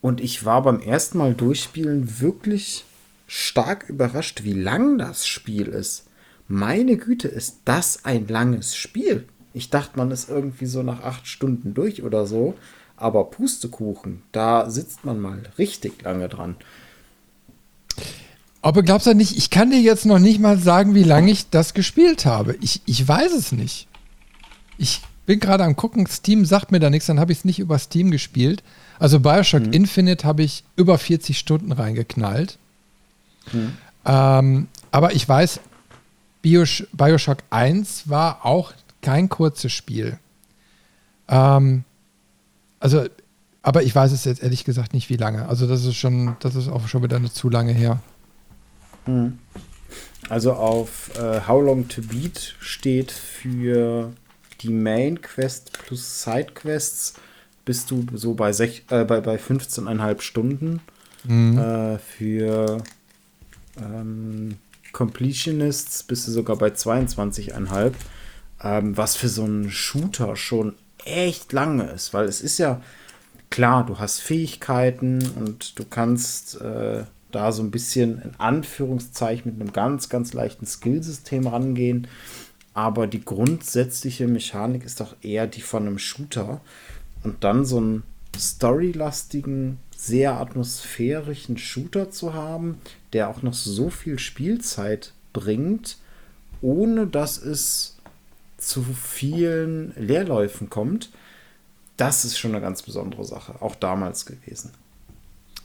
[0.00, 2.84] Und ich war beim ersten Mal durchspielen wirklich
[3.26, 6.06] stark überrascht, wie lang das Spiel ist.
[6.48, 9.26] Meine Güte, ist das ein langes Spiel.
[9.52, 12.54] Ich dachte, man ist irgendwie so nach acht Stunden durch oder so.
[12.96, 16.56] Aber Pustekuchen, da sitzt man mal richtig lange dran.
[18.62, 21.50] Aber glaubst du nicht, ich kann dir jetzt noch nicht mal sagen, wie lange ich
[21.50, 22.56] das gespielt habe.
[22.60, 23.86] Ich, ich weiß es nicht.
[24.78, 27.58] Ich bin gerade am gucken, Steam sagt mir da nichts, dann habe ich es nicht
[27.58, 28.62] über Steam gespielt.
[28.98, 29.72] Also Bioshock mhm.
[29.72, 32.58] Infinite habe ich über 40 Stunden reingeknallt.
[33.52, 33.76] Mhm.
[34.04, 35.60] Ähm, aber ich weiß,
[36.42, 38.72] Bios Bioshock 1 war auch
[39.02, 40.18] kein kurzes Spiel.
[41.28, 41.84] Ähm,
[42.80, 43.06] also,
[43.62, 45.48] aber ich weiß es jetzt ehrlich gesagt nicht, wie lange.
[45.48, 48.00] Also das ist schon, das ist auch schon wieder eine zu lange her.
[49.04, 49.38] Hm.
[50.28, 54.12] Also auf äh, How Long to Beat steht für
[54.60, 57.14] die Main Quest plus Side Quests
[57.64, 60.80] bist du so bei, sech, äh, bei, bei 15,5 Stunden.
[61.24, 61.58] Mhm.
[61.58, 62.82] Äh, für
[63.78, 64.56] ähm,
[64.92, 67.92] Completionists bist du sogar bei 22,5.
[68.62, 70.74] Ähm, was für so einen Shooter schon
[71.06, 72.80] echt lange ist, weil es ist ja
[73.50, 79.60] klar, du hast Fähigkeiten und du kannst äh, da so ein bisschen in Anführungszeichen mit
[79.60, 82.06] einem ganz, ganz leichten Skillsystem rangehen.
[82.74, 86.60] Aber die grundsätzliche Mechanik ist doch eher die von einem Shooter.
[87.22, 88.02] Und dann so einen
[88.36, 92.78] storylastigen, sehr atmosphärischen Shooter zu haben,
[93.12, 95.96] der auch noch so viel Spielzeit bringt,
[96.60, 97.95] ohne dass es
[98.56, 101.10] zu vielen Leerläufen kommt,
[101.96, 104.72] das ist schon eine ganz besondere Sache, auch damals gewesen.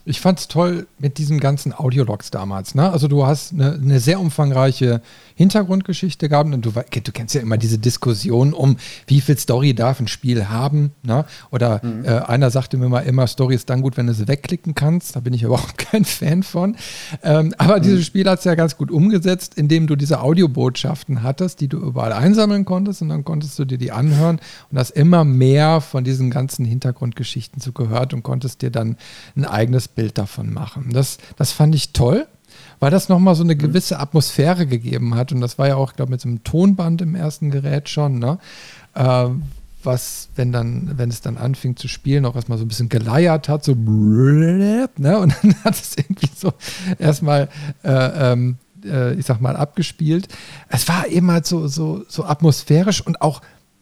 [0.06, 2.76] Ich fand es toll mit diesen ganzen Audiologs damals.
[2.76, 2.92] Ne?
[2.92, 5.02] Also du hast eine, eine sehr umfangreiche
[5.36, 8.78] Hintergrundgeschichte gehabt und du, du, kennst ja immer diese Diskussion um,
[9.08, 10.92] wie viel Story darf ein Spiel haben.
[11.04, 11.26] Ne?
[11.52, 12.06] Oder mhm.
[12.06, 15.16] äh, einer sagte mir mal immer, Story ist dann gut, wenn du sie wegklicken kannst.
[15.16, 16.76] Da bin ich überhaupt kein Fan von.
[17.24, 17.84] Ähm, aber mhm.
[17.84, 21.78] dieses Spiel hat es ja ganz gut umgesetzt, indem du diese Audiobotschaften hattest, die du
[21.78, 24.40] überall einsammeln konntest und dann konntest du dir die anhören
[24.72, 28.98] und hast immer mehr von diesen ganzen Hintergrundgeschichten zugehört und konntest dir dann
[29.36, 30.90] ein eigenes Bild davon machen.
[30.94, 32.28] Das, das fand ich toll,
[32.80, 33.60] weil das nochmal so eine mhm.
[33.60, 35.32] gewisse Atmosphäre gegeben hat.
[35.32, 38.20] Und das war ja auch, glaube ich, mit so einem Tonband im ersten Gerät schon,
[38.20, 38.40] ne?
[38.96, 39.30] Äh,
[39.84, 43.50] was, wenn dann, wenn es dann anfing zu spielen, auch erstmal so ein bisschen geleiert
[43.50, 44.88] hat, so ne?
[44.96, 46.54] Und dann hat es irgendwie so
[47.00, 47.50] erstmal
[47.84, 50.28] äh, ähm, äh, ich sag mal, abgespielt.
[50.70, 53.42] Es war eben halt so, so, so atmosphärisch und auch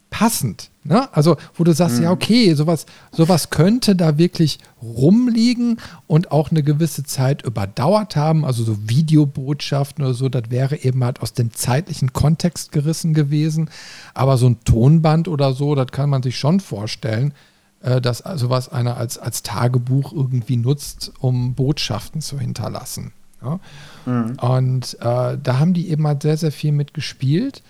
[0.10, 0.72] passend.
[0.84, 1.07] Ne?
[1.14, 2.03] Also, wo du sagst, mhm.
[2.03, 8.45] ja, okay, sowas, sowas könnte da wirklich rumliegen und auch eine gewisse Zeit überdauert haben.
[8.45, 13.70] Also so Videobotschaften oder so, das wäre eben halt aus dem zeitlichen Kontext gerissen gewesen.
[14.14, 17.34] Aber so ein Tonband oder so, das kann man sich schon vorstellen,
[17.82, 23.12] äh, dass sowas einer als, als Tagebuch irgendwie nutzt, um Botschaften zu hinterlassen.
[23.41, 23.60] Ja?
[24.05, 24.39] Mhm.
[24.39, 27.64] Und äh, da haben die eben halt sehr, sehr viel mitgespielt.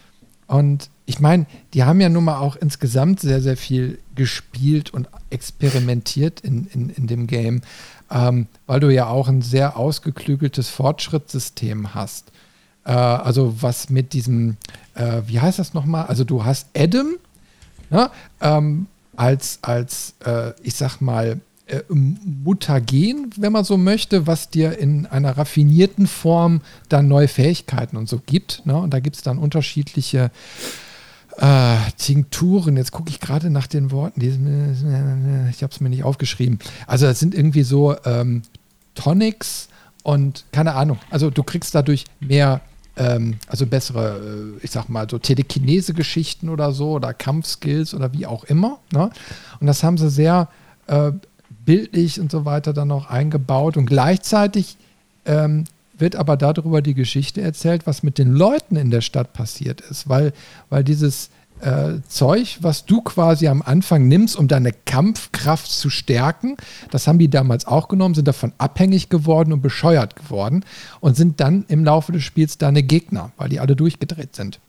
[0.47, 5.09] Und ich meine, die haben ja nun mal auch insgesamt sehr, sehr viel gespielt und
[5.31, 7.61] experimentiert in, in, in dem Game,
[8.11, 12.31] ähm, weil du ja auch ein sehr ausgeklügeltes Fortschrittssystem hast.
[12.85, 14.57] Äh, also was mit diesem,
[14.93, 16.05] äh, wie heißt das nochmal?
[16.05, 17.15] Also du hast Adam
[17.89, 18.85] ne, ähm,
[19.15, 25.07] als, als äh, ich sag mal, äh, mutagen, wenn man so möchte, was dir in
[25.07, 28.63] einer raffinierten Form dann neue Fähigkeiten und so gibt.
[28.67, 28.77] Ne?
[28.77, 30.29] Und da gibt es dann unterschiedliche
[31.37, 32.77] äh, Tinkturen.
[32.77, 34.21] Jetzt gucke ich gerade nach den Worten.
[35.49, 36.59] ich habe es mir nicht aufgeschrieben.
[36.87, 38.43] Also es sind irgendwie so ähm,
[38.95, 39.69] Tonics
[40.03, 40.99] und keine Ahnung.
[41.09, 42.61] Also du kriegst dadurch mehr
[42.99, 48.25] ähm, also bessere, äh, ich sag mal, so Telekinese-Geschichten oder so oder Kampfskills oder wie
[48.25, 48.79] auch immer.
[48.91, 49.09] Ne?
[49.59, 50.49] Und das haben sie sehr
[50.87, 51.11] äh,
[51.65, 53.77] bildlich und so weiter dann noch eingebaut.
[53.77, 54.77] Und gleichzeitig
[55.25, 55.63] ähm,
[55.99, 60.09] wird aber darüber die Geschichte erzählt, was mit den Leuten in der Stadt passiert ist,
[60.09, 60.33] weil,
[60.69, 61.29] weil dieses
[61.61, 66.57] äh, Zeug, was du quasi am Anfang nimmst, um deine Kampfkraft zu stärken,
[66.91, 70.63] das haben die damals auch genommen, sind davon abhängig geworden und bescheuert geworden
[71.01, 74.59] und sind dann im Laufe des Spiels deine Gegner, weil die alle durchgedreht sind.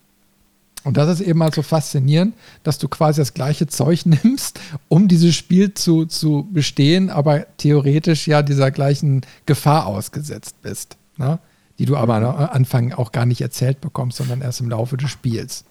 [0.83, 4.59] Und das ist eben halt so faszinierend, dass du quasi das gleiche Zeug nimmst,
[4.89, 10.97] um dieses Spiel zu, zu bestehen, aber theoretisch ja dieser gleichen Gefahr ausgesetzt bist.
[11.21, 11.39] Ne?
[11.79, 15.11] Die du aber am Anfang auch gar nicht erzählt bekommst, sondern erst im Laufe des
[15.11, 15.65] Spiels.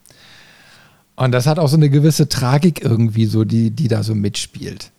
[1.18, 4.92] Und das hat auch so eine gewisse Tragik irgendwie, so, die, die da so mitspielt.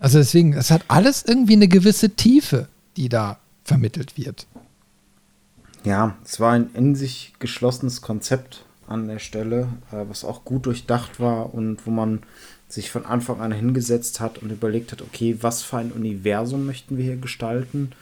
[0.00, 2.66] Also deswegen, es hat alles irgendwie eine gewisse Tiefe,
[2.96, 4.48] die da vermittelt wird
[5.84, 10.66] ja, es war ein in sich geschlossenes Konzept an der Stelle, äh, was auch gut
[10.66, 12.22] durchdacht war und wo man
[12.68, 16.96] sich von Anfang an hingesetzt hat und überlegt hat, okay, was für ein Universum möchten
[16.96, 17.92] wir hier gestalten?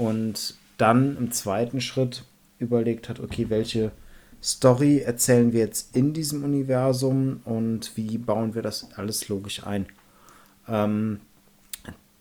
[0.00, 2.24] Und dann im zweiten Schritt
[2.58, 3.92] überlegt hat, okay, welche
[4.42, 9.84] Story erzählen wir jetzt in diesem Universum und wie bauen wir das alles logisch ein?
[10.66, 11.20] Ähm,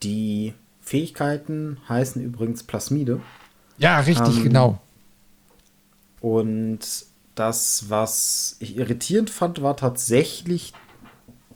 [0.04, 3.22] die Fähigkeiten heißen übrigens Plasmide.
[3.78, 4.82] Ja, richtig, ähm, genau.
[6.20, 6.80] Und
[7.36, 10.74] das, was ich irritierend fand, war tatsächlich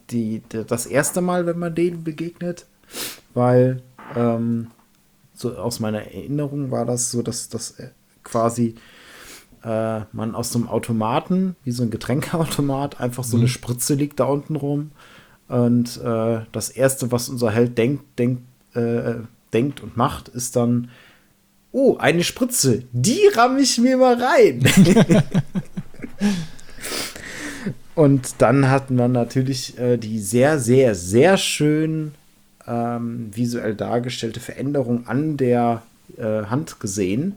[0.09, 2.65] die, das erste Mal, wenn man denen begegnet,
[3.33, 3.81] weil
[4.15, 4.67] ähm,
[5.33, 7.89] so aus meiner Erinnerung war das so, dass das äh,
[8.23, 8.75] quasi
[9.63, 13.43] äh, man aus so einem Automaten, wie so ein Getränkeautomat, einfach so mhm.
[13.43, 14.91] eine Spritze liegt da unten rum.
[15.47, 18.43] Und äh, das erste, was unser Held denkt, denkt,
[18.75, 19.15] äh,
[19.53, 20.89] denkt und macht, ist dann
[21.71, 24.63] oh, eine Spritze, die ramme ich mir mal rein.
[27.95, 32.13] Und dann hat man natürlich äh, die sehr, sehr, sehr schön
[32.67, 35.83] ähm, visuell dargestellte Veränderung an der
[36.17, 37.35] äh, Hand gesehen.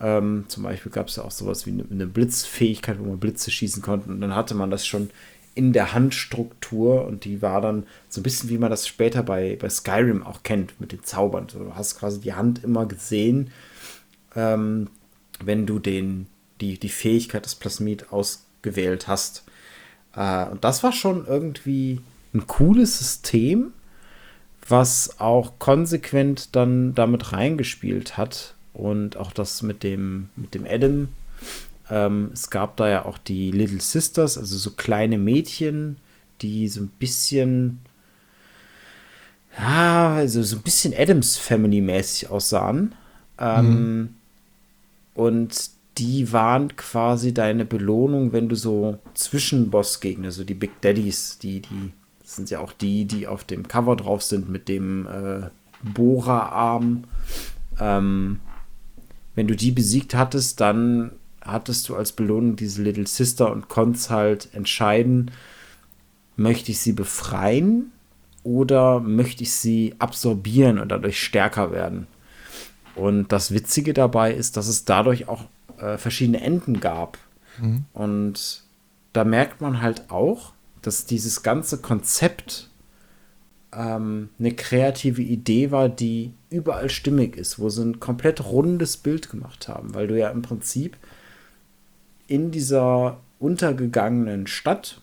[0.00, 3.50] Ähm, zum Beispiel gab es ja auch sowas wie eine, eine, Blitzfähigkeit, wo man Blitze
[3.50, 4.10] schießen konnte.
[4.10, 5.10] Und dann hatte man das schon
[5.54, 9.56] in der Handstruktur und die war dann so ein bisschen, wie man das später bei,
[9.60, 11.46] bei Skyrim auch kennt, mit den Zaubern.
[11.46, 13.50] Du hast quasi die Hand immer gesehen,
[14.34, 14.88] ähm,
[15.44, 16.26] wenn du den,
[16.60, 19.44] die, die Fähigkeit des Plasmid ausgewählt hast.
[20.16, 22.00] Äh, und das war schon irgendwie
[22.34, 23.72] ein cooles System,
[24.72, 28.54] was auch konsequent dann damit reingespielt hat.
[28.72, 31.08] Und auch das mit dem, mit dem Adam.
[31.90, 35.98] Ähm, es gab da ja auch die Little Sisters, also so kleine Mädchen,
[36.40, 37.80] die so ein bisschen,
[39.58, 42.94] ja, also so ein bisschen Adams Family mäßig aussahen.
[43.38, 44.08] Ähm, mhm.
[45.14, 51.60] Und die waren quasi deine Belohnung, wenn du so Zwischenbossgegner, so die Big Daddies, die,
[51.60, 51.92] die
[52.36, 55.50] sind ja auch die, die auf dem Cover drauf sind mit dem äh,
[55.82, 57.04] Bohrerarm.
[57.78, 58.40] Ähm,
[59.34, 64.10] wenn du die besiegt hattest, dann hattest du als Belohnung diese Little Sister und konntest
[64.10, 65.30] halt entscheiden,
[66.36, 67.92] möchte ich sie befreien
[68.42, 72.06] oder möchte ich sie absorbieren und dadurch stärker werden.
[72.94, 75.44] Und das Witzige dabei ist, dass es dadurch auch
[75.78, 77.18] äh, verschiedene Enden gab.
[77.58, 77.84] Mhm.
[77.92, 78.64] Und
[79.12, 80.52] da merkt man halt auch,
[80.82, 82.70] dass dieses ganze Konzept
[83.74, 89.30] ähm, eine kreative Idee war, die überall stimmig ist, wo sie ein komplett rundes Bild
[89.30, 90.96] gemacht haben, weil du ja im Prinzip
[92.26, 95.00] in dieser untergegangenen Stadt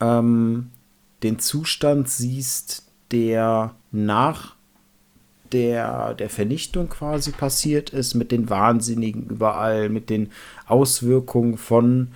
[0.00, 0.70] ähm,
[1.22, 4.56] den Zustand siehst, der nach
[5.52, 10.30] der, der Vernichtung quasi passiert ist, mit den Wahnsinnigen überall, mit den
[10.66, 12.08] Auswirkungen von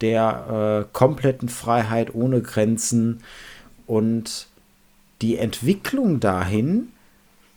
[0.00, 3.22] der äh, kompletten Freiheit ohne Grenzen
[3.86, 4.46] und
[5.22, 6.88] die Entwicklung dahin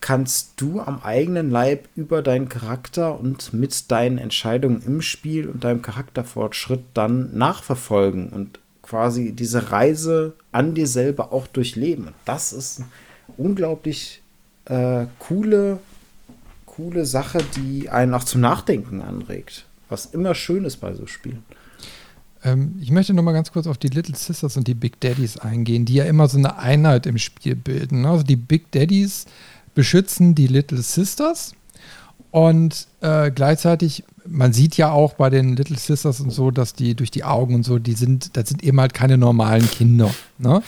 [0.01, 5.63] kannst du am eigenen Leib über deinen Charakter und mit deinen Entscheidungen im Spiel und
[5.63, 12.07] deinem Charakterfortschritt dann nachverfolgen und quasi diese Reise an dir selber auch durchleben.
[12.07, 12.81] Und das ist
[13.37, 14.21] unglaublich
[14.65, 15.79] äh, coole,
[16.65, 19.65] coole Sache, die einen auch zum Nachdenken anregt.
[19.87, 21.45] Was immer schön ist bei so Spielen.
[22.43, 25.37] Ähm, ich möchte noch mal ganz kurz auf die Little Sisters und die Big Daddies
[25.37, 28.01] eingehen, die ja immer so eine Einheit im Spiel bilden.
[28.01, 28.09] Ne?
[28.09, 29.25] Also die Big Daddies
[29.75, 31.53] beschützen die Little Sisters
[32.31, 36.95] und äh, gleichzeitig man sieht ja auch bei den Little Sisters und so, dass die
[36.95, 40.13] durch die Augen und so, die sind, das sind eben halt keine normalen Kinder.
[40.37, 40.61] Ne?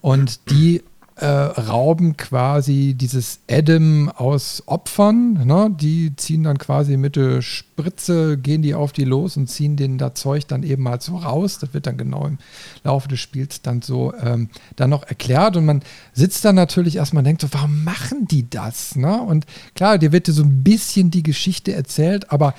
[0.00, 0.82] Und die
[1.22, 5.34] äh, rauben quasi dieses Adam aus Opfern.
[5.46, 5.72] Ne?
[5.80, 9.98] Die ziehen dann quasi mit der Spritze, gehen die auf die los und ziehen den
[9.98, 11.60] da Zeug dann eben mal so raus.
[11.60, 12.38] Das wird dann genau im
[12.82, 15.56] Laufe des Spiels dann so ähm, dann noch erklärt.
[15.56, 18.96] Und man sitzt dann natürlich erstmal und denkt so, warum machen die das?
[18.96, 19.22] Ne?
[19.22, 19.46] Und
[19.76, 22.52] klar, dir wird so ein bisschen die Geschichte erzählt, aber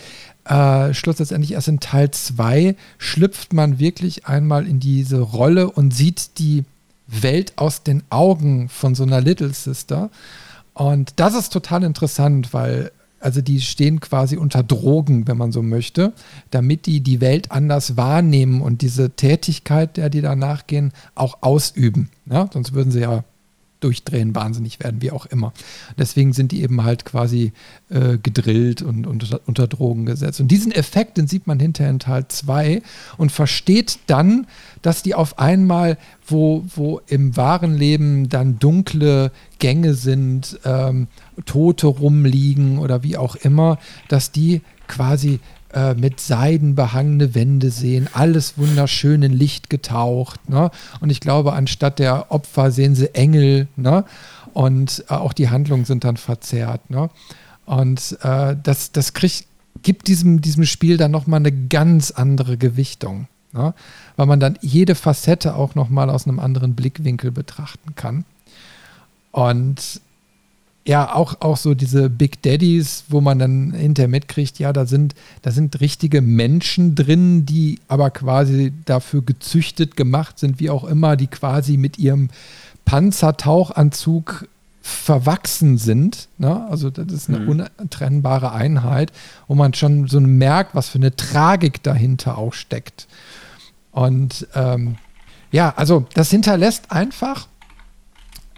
[0.45, 6.39] äh, Schluss erst in Teil 2 schlüpft man wirklich einmal in diese Rolle und sieht
[6.39, 6.63] die
[7.21, 10.09] Welt aus den Augen von so einer Little Sister.
[10.73, 12.91] Und das ist total interessant, weil
[13.23, 16.11] also die stehen quasi unter Drogen, wenn man so möchte,
[16.51, 22.09] damit die die Welt anders wahrnehmen und diese Tätigkeit, der die da nachgehen, auch ausüben.
[22.25, 22.49] Ja?
[22.51, 23.23] Sonst würden sie ja
[23.83, 25.53] durchdrehen, wahnsinnig werden, wie auch immer.
[25.97, 27.53] Deswegen sind die eben halt quasi
[27.89, 30.39] äh, gedrillt und, und unter, Drogen gesetzt.
[30.39, 32.81] Und diesen Effekt, den sieht man hinterher in Teil 2
[33.17, 34.47] und versteht dann,
[34.81, 41.07] dass die auf einmal, wo, wo im wahren Leben dann dunkle Gänge sind, ähm,
[41.45, 43.79] Tote rumliegen oder wie auch immer,
[44.09, 45.39] dass die quasi
[45.73, 50.49] äh, mit Seiden behangene Wände sehen, alles wunderschön in Licht getaucht.
[50.49, 50.69] Ne?
[50.99, 53.67] Und ich glaube, anstatt der Opfer sehen sie Engel.
[53.75, 54.05] Ne?
[54.53, 56.89] Und äh, auch die Handlungen sind dann verzerrt.
[56.89, 57.09] Ne?
[57.65, 59.47] Und äh, das, das kriegt,
[59.81, 63.27] gibt diesem, diesem Spiel dann nochmal eine ganz andere Gewichtung.
[63.51, 63.73] Ne?
[64.15, 68.25] Weil man dann jede Facette auch nochmal aus einem anderen Blickwinkel betrachten kann.
[69.31, 70.01] Und
[70.85, 75.15] ja, auch, auch so diese Big Daddies, wo man dann hinterher mitkriegt, ja, da sind,
[75.41, 81.15] da sind richtige Menschen drin, die aber quasi dafür gezüchtet gemacht sind, wie auch immer,
[81.15, 82.29] die quasi mit ihrem
[82.83, 84.47] Panzertauchanzug
[84.81, 86.27] verwachsen sind.
[86.37, 86.67] Ne?
[86.69, 87.69] Also das ist eine mhm.
[87.77, 89.13] untrennbare Einheit,
[89.47, 93.07] wo man schon so merkt, was für eine Tragik dahinter auch steckt.
[93.91, 94.97] Und ähm,
[95.53, 97.47] ja, also das hinterlässt einfach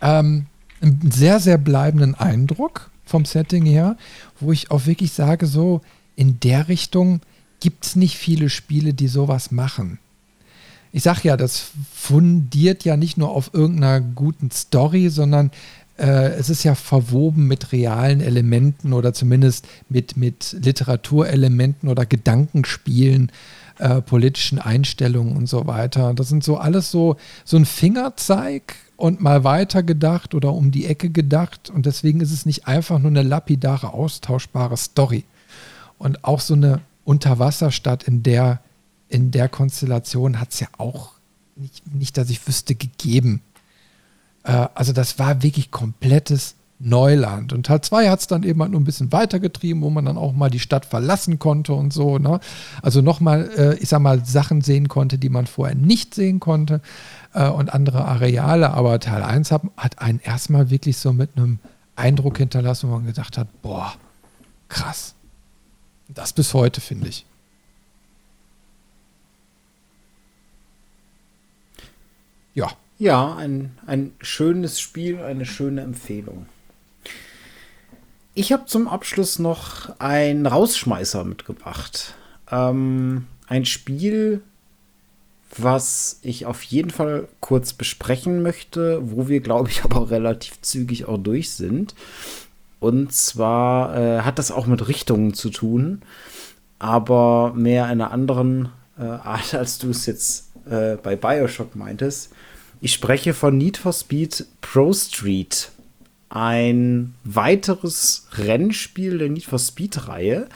[0.02, 0.48] ähm,
[0.82, 2.92] einen sehr, sehr bleibenden Eindruck.
[3.08, 3.98] vom Setting her,
[4.40, 5.82] wo ich auch wirklich sage, so
[6.16, 7.22] in der Richtung
[7.60, 10.00] gibt es nicht viele Spiele, die sowas machen.
[10.92, 15.52] Ich sage ja, das fundiert ja nicht nur auf irgendeiner guten Story, sondern
[15.98, 23.32] äh, es ist ja verwoben mit realen Elementen oder zumindest mit, mit Literaturelementen oder Gedankenspielen,
[23.80, 26.14] äh, politischen Einstellungen und so weiter.
[26.14, 30.86] Das sind so alles so, so ein Fingerzeig und mal weiter gedacht oder um die
[30.86, 31.70] Ecke gedacht.
[31.70, 35.26] Und deswegen ist es nicht einfach nur eine lapidare, austauschbare Story.
[35.98, 38.62] Und auch so eine Unterwasserstadt in der,
[39.10, 41.12] in der Konstellation hat es ja auch
[41.56, 43.42] nicht, nicht, dass ich wüsste, gegeben.
[44.44, 47.54] Äh, also das war wirklich komplettes Neuland.
[47.54, 50.18] Und Teil 2 hat es dann eben halt nur ein bisschen weitergetrieben, wo man dann
[50.18, 52.18] auch mal die Stadt verlassen konnte und so.
[52.18, 52.40] Ne?
[52.82, 56.82] Also nochmal, äh, ich sag mal, Sachen sehen konnte, die man vorher nicht sehen konnte
[57.34, 58.72] äh, und andere Areale.
[58.72, 61.60] Aber Teil 1 hat, hat einen erstmal wirklich so mit einem
[61.96, 63.94] Eindruck hinterlassen, wo man gedacht hat, boah,
[64.68, 65.16] krass.
[66.10, 67.26] Das bis heute, finde ich.
[72.54, 72.72] Ja.
[72.98, 76.46] Ja, ein, ein schönes Spiel, eine schöne Empfehlung.
[78.38, 82.16] Ich habe zum Abschluss noch ein Rausschmeißer mitgebracht.
[82.52, 84.42] Ähm, ein Spiel,
[85.58, 91.06] was ich auf jeden Fall kurz besprechen möchte, wo wir, glaube ich, aber relativ zügig
[91.06, 91.96] auch durch sind.
[92.82, 96.02] Und zwar äh, hat das auch mit Richtungen zu tun,
[96.78, 98.68] aber mehr einer anderen
[99.00, 102.34] äh, Art, als du es jetzt äh, bei Bioshock meintest.
[102.82, 105.72] Ich spreche von Need for Speed Pro Street,
[106.36, 110.50] ein weiteres Rennspiel der Need for Speed-Reihe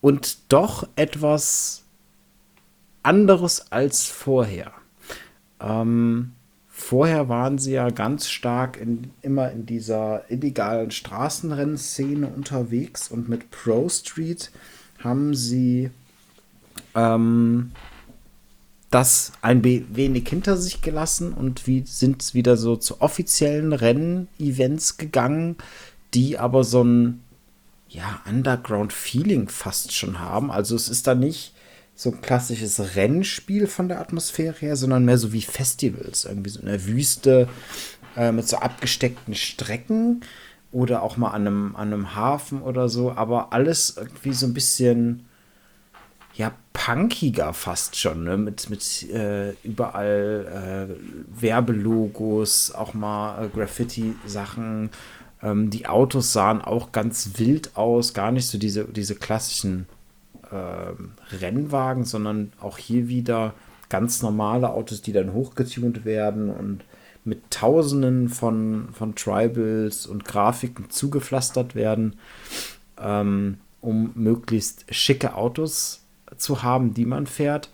[0.00, 1.82] und doch etwas
[3.02, 4.72] anderes als vorher.
[5.60, 6.32] Ähm,
[6.66, 13.50] vorher waren sie ja ganz stark in, immer in dieser illegalen Straßenrennszene unterwegs und mit
[13.50, 14.50] Pro Street
[14.98, 15.90] haben sie
[16.94, 17.72] ähm,
[18.94, 25.56] das ein wenig hinter sich gelassen und wie, sind wieder so zu offiziellen Rennen-Events gegangen,
[26.14, 27.20] die aber so ein
[27.88, 30.52] ja, Underground-Feeling fast schon haben.
[30.52, 31.54] Also es ist da nicht
[31.96, 36.60] so ein klassisches Rennspiel von der Atmosphäre her, sondern mehr so wie Festivals, irgendwie so
[36.60, 37.48] in der Wüste
[38.16, 40.20] äh, mit so abgesteckten Strecken
[40.70, 44.54] oder auch mal an einem, an einem Hafen oder so, aber alles irgendwie so ein
[44.54, 45.24] bisschen
[46.36, 48.36] ja, punkiger fast schon, ne?
[48.36, 54.90] mit, mit äh, überall äh, Werbelogos, auch mal äh, Graffiti-Sachen.
[55.42, 59.86] Ähm, die Autos sahen auch ganz wild aus, gar nicht so diese, diese klassischen
[60.50, 63.54] ähm, Rennwagen, sondern auch hier wieder
[63.88, 66.84] ganz normale Autos, die dann hochgetunt werden und
[67.24, 72.16] mit Tausenden von, von Tribals und Grafiken zugepflastert werden,
[73.00, 76.03] ähm, um möglichst schicke Autos
[76.36, 77.70] zu haben, die man fährt.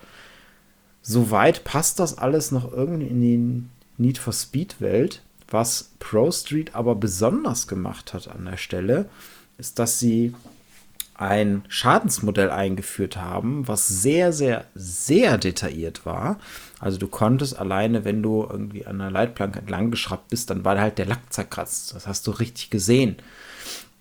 [1.02, 5.22] Soweit passt das alles noch irgendwie in die Need for Speed Welt.
[5.48, 9.08] Was Pro Street aber besonders gemacht hat an der Stelle,
[9.58, 10.34] ist, dass sie
[11.20, 16.38] ein Schadensmodell eingeführt haben, was sehr, sehr, sehr detailliert war.
[16.78, 20.80] Also du konntest alleine, wenn du irgendwie an einer Leitplanke entlang geschraubt bist, dann war
[20.80, 21.94] halt der Lack zerkratzt.
[21.94, 23.16] Das hast du richtig gesehen.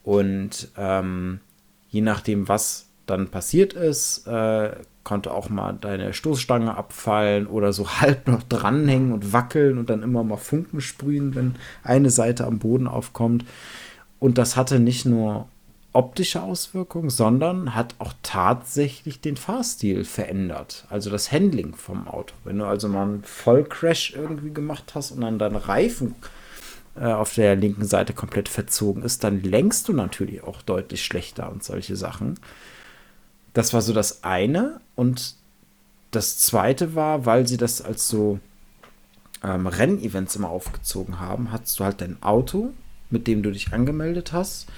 [0.04, 1.42] Und ähm,
[1.90, 4.72] je nachdem, was dann passiert ist, äh,
[5.04, 10.04] konnte auch mal deine Stoßstange abfallen oder so halb noch dranhängen und wackeln und dann
[10.04, 13.46] immer mal Funken sprühen, wenn eine Seite am Boden aufkommt.
[14.20, 15.48] Und das hatte nicht nur
[15.94, 20.86] optische Auswirkungen, sondern hat auch tatsächlich den Fahrstil verändert.
[20.90, 22.34] Also das Handling vom Auto.
[22.44, 26.16] Wenn du also mal einen Vollcrash irgendwie gemacht hast und dann dein Reifen
[26.96, 31.52] äh, auf der linken Seite komplett verzogen ist, dann lenkst du natürlich auch deutlich schlechter
[31.52, 32.36] und solche Sachen.
[33.60, 34.80] Das war so das eine.
[34.96, 35.36] Und
[36.12, 38.40] das zweite war, weil sie das als so
[39.44, 42.72] ähm, Rennevents immer aufgezogen haben, hattest du halt dein Auto,
[43.10, 44.70] mit dem du dich angemeldet hast.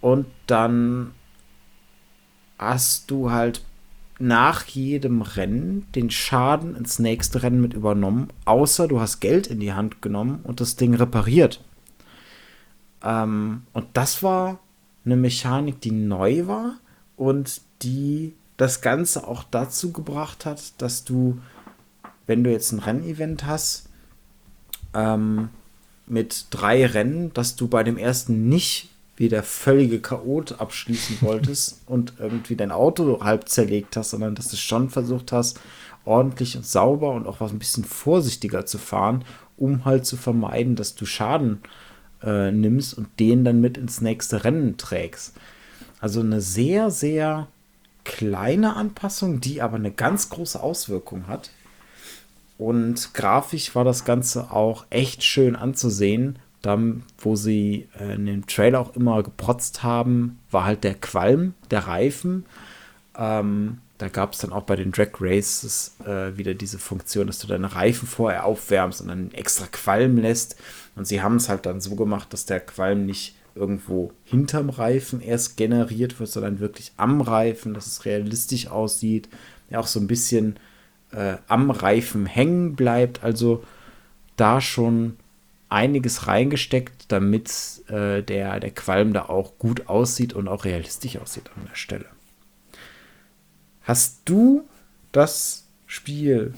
[0.00, 1.10] Und dann
[2.58, 3.66] hast du halt
[4.18, 9.60] nach jedem Rennen den Schaden ins nächste Rennen mit übernommen, außer du hast Geld in
[9.60, 11.62] die Hand genommen und das Ding repariert.
[13.04, 14.58] Ähm, und das war
[15.04, 16.76] eine Mechanik, die neu war
[17.20, 21.38] und die das Ganze auch dazu gebracht hat, dass du,
[22.26, 23.90] wenn du jetzt ein Rennevent hast,
[24.94, 25.50] ähm,
[26.06, 31.82] mit drei Rennen, dass du bei dem ersten nicht wie der völlige Chaot abschließen wolltest
[31.84, 35.60] und irgendwie dein Auto halb zerlegt hast, sondern dass du schon versucht hast,
[36.06, 39.26] ordentlich und sauber und auch was ein bisschen vorsichtiger zu fahren,
[39.58, 41.60] um halt zu vermeiden, dass du Schaden
[42.22, 45.34] äh, nimmst und den dann mit ins nächste Rennen trägst.
[46.00, 47.48] Also eine sehr, sehr
[48.04, 51.50] kleine Anpassung, die aber eine ganz große Auswirkung hat.
[52.58, 56.38] Und grafisch war das Ganze auch echt schön anzusehen.
[56.62, 61.54] Dann, wo sie äh, in dem Trailer auch immer geprotzt haben, war halt der Qualm
[61.70, 62.44] der Reifen.
[63.16, 67.38] Ähm, da gab es dann auch bei den Drag Races äh, wieder diese Funktion, dass
[67.38, 70.56] du deine Reifen vorher aufwärmst und dann extra Qualm lässt.
[70.96, 75.20] Und sie haben es halt dann so gemacht, dass der Qualm nicht irgendwo hinterm Reifen
[75.20, 79.28] erst generiert wird, sondern wirklich am Reifen, dass es realistisch aussieht.
[79.68, 80.56] Ja, auch so ein bisschen
[81.12, 83.22] äh, am Reifen hängen bleibt.
[83.22, 83.62] Also
[84.36, 85.16] da schon
[85.68, 87.50] einiges reingesteckt, damit
[87.88, 92.06] äh, der, der Qualm da auch gut aussieht und auch realistisch aussieht an der Stelle.
[93.82, 94.64] Hast du
[95.12, 96.54] das Spiel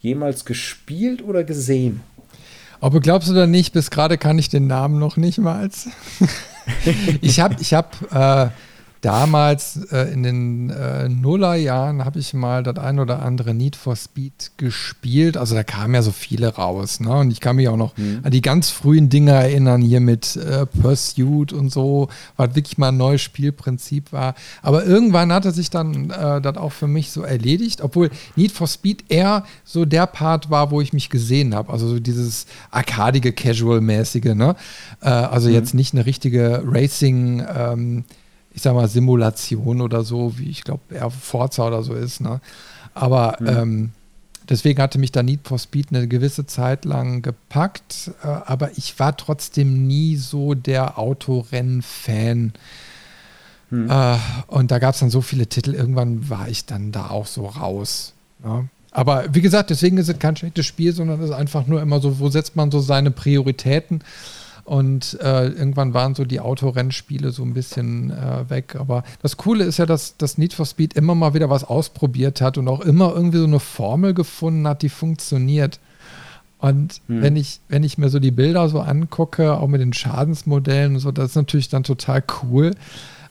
[0.00, 2.00] jemals gespielt oder gesehen?
[2.80, 5.68] Ob du glaubst oder nicht, bis gerade kann ich den Namen noch nicht mal.
[7.20, 8.50] ich habe ich hab, äh,
[9.00, 13.96] damals äh, in den äh, Nullerjahren habe ich mal das ein oder andere Need for
[13.96, 15.36] Speed gespielt.
[15.36, 17.00] Also da kamen ja so viele raus.
[17.00, 17.12] Ne?
[17.12, 18.20] Und ich kann mich auch noch mhm.
[18.22, 22.88] an die ganz frühen Dinge erinnern, hier mit äh, Pursuit und so, was wirklich mal
[22.88, 24.34] ein neues Spielprinzip war.
[24.62, 28.66] Aber irgendwann hatte sich dann äh, das auch für mich so erledigt, obwohl Need for
[28.66, 31.72] Speed eher so der Part war, wo ich mich gesehen habe.
[31.72, 34.34] Also so dieses arkadige, casual-mäßige.
[34.34, 34.56] Ne?
[35.00, 35.54] Äh, also mhm.
[35.54, 38.04] jetzt nicht eine richtige Racing- ähm,
[38.58, 42.20] ich sag mal, Simulation oder so, wie ich glaube, eher Forza oder so ist.
[42.20, 42.40] Ne?
[42.92, 43.46] Aber mhm.
[43.46, 43.90] ähm,
[44.48, 48.98] deswegen hatte mich da Need for Speed eine gewisse Zeit lang gepackt, äh, aber ich
[48.98, 52.52] war trotzdem nie so der Autorennen-Fan.
[53.70, 53.90] Mhm.
[53.90, 54.16] Äh,
[54.48, 57.46] und da gab es dann so viele Titel, irgendwann war ich dann da auch so
[57.46, 58.12] raus.
[58.42, 58.68] Ne?
[58.90, 62.00] Aber wie gesagt, deswegen ist es kein schlechtes Spiel, sondern es ist einfach nur immer
[62.00, 64.00] so, wo setzt man so seine Prioritäten?
[64.68, 68.76] Und äh, irgendwann waren so die Autorennspiele so ein bisschen äh, weg.
[68.78, 72.42] Aber das Coole ist ja, dass das Need for Speed immer mal wieder was ausprobiert
[72.42, 75.80] hat und auch immer irgendwie so eine Formel gefunden hat, die funktioniert.
[76.58, 77.22] Und hm.
[77.22, 81.00] wenn, ich, wenn ich mir so die Bilder so angucke, auch mit den Schadensmodellen und
[81.00, 82.72] so, das ist natürlich dann total cool.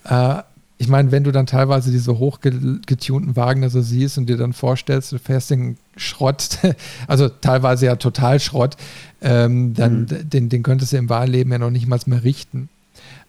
[0.05, 0.41] Äh,
[0.79, 4.53] ich meine, wenn du dann teilweise diese hochgetunten Wagen da so siehst und dir dann
[4.53, 6.59] vorstellst, du fährst den Schrott,
[7.07, 8.77] also teilweise ja total Schrott,
[9.21, 10.29] ähm, dann mhm.
[10.29, 12.69] den, den könntest du im wahren Leben ja noch nicht mal mehr richten.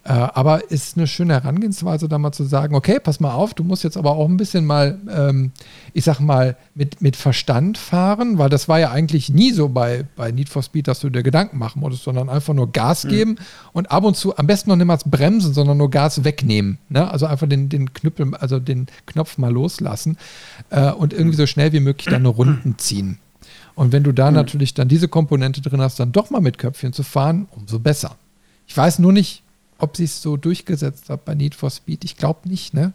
[0.04, 3.62] Äh, aber ist eine schöne Herangehensweise, da mal zu sagen, okay, pass mal auf, du
[3.62, 5.52] musst jetzt aber auch ein bisschen mal, ähm,
[5.92, 10.04] ich sag mal, mit, mit Verstand fahren, weil das war ja eigentlich nie so bei,
[10.16, 13.08] bei Need for Speed, dass du dir Gedanken machen musstest, sondern einfach nur Gas mhm.
[13.08, 13.36] geben
[13.72, 16.78] und ab und zu am besten noch niemals bremsen, sondern nur Gas wegnehmen.
[16.88, 17.10] Ne?
[17.10, 20.16] Also einfach den, den Knüppel, also den Knopf mal loslassen
[20.70, 23.18] äh, und irgendwie so schnell wie möglich deine Runden ziehen.
[23.74, 24.36] Und wenn du da mhm.
[24.36, 28.16] natürlich dann diese Komponente drin hast, dann doch mal mit Köpfchen zu fahren, umso besser.
[28.66, 29.42] Ich weiß nur nicht,
[29.78, 32.04] ob sie es so durchgesetzt hat bei Need for Speed.
[32.04, 32.92] Ich glaube nicht, ne?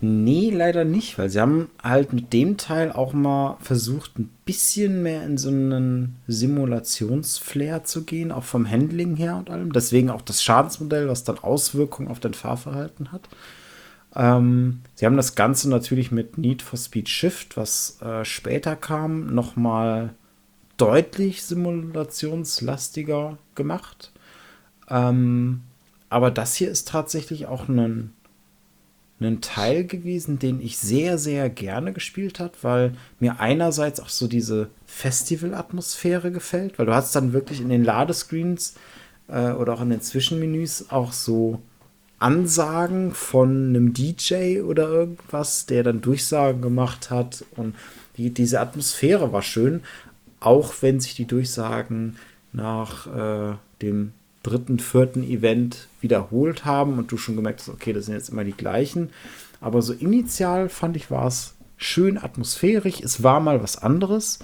[0.00, 5.02] Nee, leider nicht, weil sie haben halt mit dem Teil auch mal versucht, ein bisschen
[5.02, 9.72] mehr in so einen Simulationsflair zu gehen, auch vom Handling her und allem.
[9.72, 13.28] Deswegen auch das Schadensmodell, was dann Auswirkungen auf dein Fahrverhalten hat.
[14.14, 19.34] Ähm, sie haben das Ganze natürlich mit Need for Speed Shift, was äh, später kam,
[19.34, 20.14] nochmal
[20.76, 24.12] deutlich simulationslastiger gemacht.
[24.90, 25.62] Ähm,
[26.10, 28.12] aber das hier ist tatsächlich auch ein,
[29.20, 34.26] ein Teil gewesen, den ich sehr, sehr gerne gespielt habe, weil mir einerseits auch so
[34.26, 38.74] diese Festival-Atmosphäre gefällt, weil du hast dann wirklich in den Ladescreens
[39.28, 41.60] äh, oder auch in den Zwischenmenüs auch so
[42.18, 47.76] Ansagen von einem DJ oder irgendwas, der dann Durchsagen gemacht hat und
[48.16, 49.82] die, diese Atmosphäre war schön,
[50.40, 52.16] auch wenn sich die Durchsagen
[52.52, 54.12] nach äh, dem
[54.42, 58.44] dritten, vierten Event wiederholt haben und du schon gemerkt hast, okay, das sind jetzt immer
[58.44, 59.10] die gleichen.
[59.60, 63.00] Aber so initial fand ich, war es schön atmosphärisch.
[63.00, 64.38] Es war mal was anderes.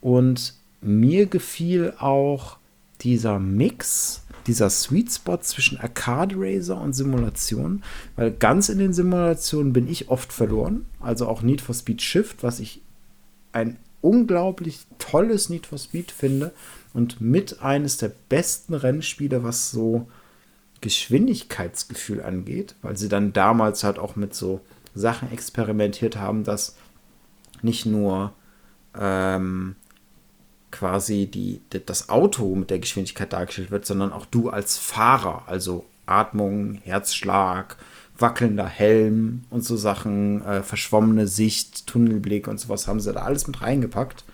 [0.00, 2.58] Und mir gefiel auch
[3.00, 7.82] dieser Mix, dieser Sweet Spot zwischen Arcade Racer und Simulation,
[8.14, 10.86] weil ganz in den Simulationen bin ich oft verloren.
[11.00, 12.80] Also auch Need for Speed Shift, was ich
[13.52, 16.52] ein unglaublich tolles Need for Speed finde
[16.96, 20.08] und mit eines der besten Rennspiele, was so
[20.80, 24.62] Geschwindigkeitsgefühl angeht, weil sie dann damals halt auch mit so
[24.94, 26.74] Sachen experimentiert haben, dass
[27.60, 28.32] nicht nur
[28.98, 29.76] ähm,
[30.70, 35.84] quasi die, das Auto mit der Geschwindigkeit dargestellt wird, sondern auch du als Fahrer, also
[36.06, 37.76] Atmung, Herzschlag,
[38.16, 43.46] wackelnder Helm und so Sachen, äh, verschwommene Sicht, Tunnelblick und sowas haben sie da alles
[43.46, 44.24] mit reingepackt.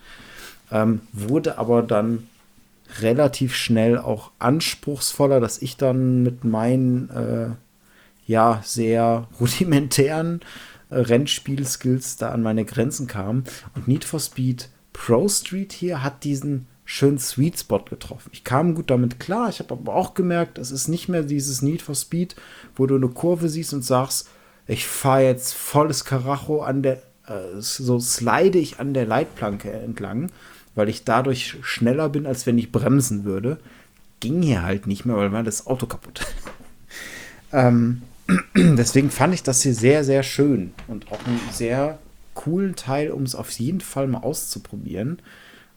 [0.70, 2.28] Ähm, wurde aber dann
[3.00, 7.50] relativ schnell auch anspruchsvoller, dass ich dann mit meinen äh,
[8.26, 10.40] ja sehr rudimentären
[10.90, 13.44] äh, Rennspiel-Skills da an meine Grenzen kam.
[13.74, 18.30] Und Need for Speed Pro Street hier hat diesen schönen Sweet Spot getroffen.
[18.32, 19.48] Ich kam gut damit klar.
[19.48, 22.36] Ich habe aber auch gemerkt, es ist nicht mehr dieses Need for Speed,
[22.76, 24.28] wo du eine Kurve siehst und sagst,
[24.66, 30.30] ich fahre jetzt volles Karacho an der, äh, so slide ich an der Leitplanke entlang,
[30.74, 33.58] weil ich dadurch schneller bin, als wenn ich bremsen würde.
[34.20, 36.26] Ging hier halt nicht mehr, weil war das Auto kaputt.
[37.52, 38.02] ähm,
[38.54, 41.98] deswegen fand ich das hier sehr, sehr schön und auch einen sehr
[42.34, 45.20] coolen Teil, um es auf jeden Fall mal auszuprobieren.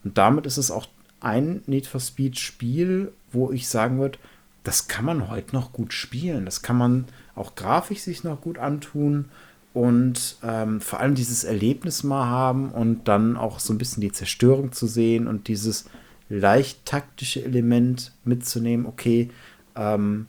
[0.04, 0.88] Und damit ist es auch
[1.20, 4.18] ein Need for Speed Spiel, wo ich sagen würde,
[4.64, 6.44] das kann man heute noch gut spielen.
[6.44, 7.04] Das kann man
[7.34, 9.26] auch grafisch sich noch gut antun
[9.76, 14.10] und ähm, vor allem dieses Erlebnis mal haben und dann auch so ein bisschen die
[14.10, 15.84] Zerstörung zu sehen und dieses
[16.30, 18.86] leicht taktische Element mitzunehmen.
[18.86, 19.28] Okay,
[19.74, 20.28] ähm,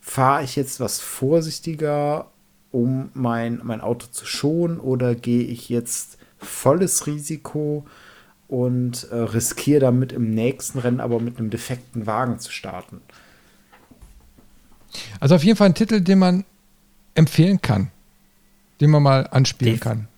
[0.00, 2.30] fahre ich jetzt was vorsichtiger,
[2.70, 7.84] um mein, mein Auto zu schonen oder gehe ich jetzt volles Risiko
[8.48, 13.02] und äh, riskiere damit im nächsten Rennen aber mit einem defekten Wagen zu starten?
[15.20, 16.44] Also auf jeden Fall ein Titel, den man
[17.14, 17.90] empfehlen kann,
[18.82, 20.08] den man mal anspielen Def kann.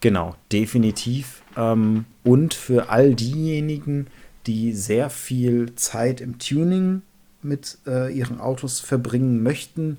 [0.00, 1.42] Genau, definitiv.
[1.56, 4.08] Ähm, und für all diejenigen,
[4.46, 7.02] die sehr viel Zeit im Tuning
[7.42, 9.98] mit äh, ihren Autos verbringen möchten.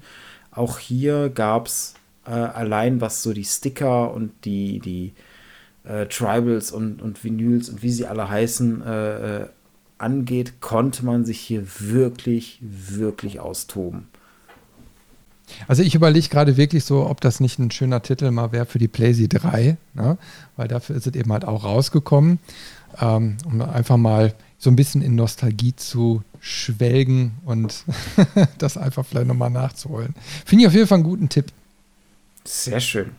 [0.52, 1.96] Auch hier gab es
[2.26, 5.14] äh, allein, was so die Sticker und die, die
[5.84, 9.48] äh, Tribals und, und Vinyls und wie sie alle heißen, äh, äh,
[9.98, 14.10] angeht, konnte man sich hier wirklich, wirklich austoben.
[15.68, 18.80] Also ich überlege gerade wirklich so, ob das nicht ein schöner Titel mal wäre für
[18.80, 20.18] die PlayZ 3, ne?
[20.56, 22.40] weil dafür ist es eben halt auch rausgekommen,
[23.00, 27.84] ähm, um einfach mal so ein bisschen in Nostalgie zu schwelgen und
[28.58, 30.16] das einfach vielleicht nochmal nachzuholen.
[30.46, 31.46] Finde ich auf jeden Fall einen guten Tipp.
[32.44, 33.12] Sehr schön.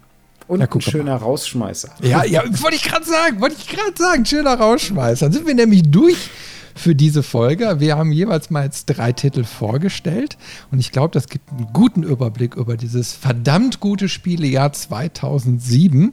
[0.49, 1.17] Und ja, ein schöner mal.
[1.17, 1.91] Rausschmeißer.
[2.01, 5.27] Ja, ja, wollte ich gerade sagen, wollte ich gerade sagen, schöner Rausschmeißer.
[5.27, 6.31] Dann sind wir nämlich durch
[6.79, 7.81] für diese Folge.
[7.81, 10.39] Wir haben jeweils mal jetzt drei Titel vorgestellt
[10.71, 16.13] und ich glaube, das gibt einen guten Überblick über dieses verdammt gute Spielejahr 2007.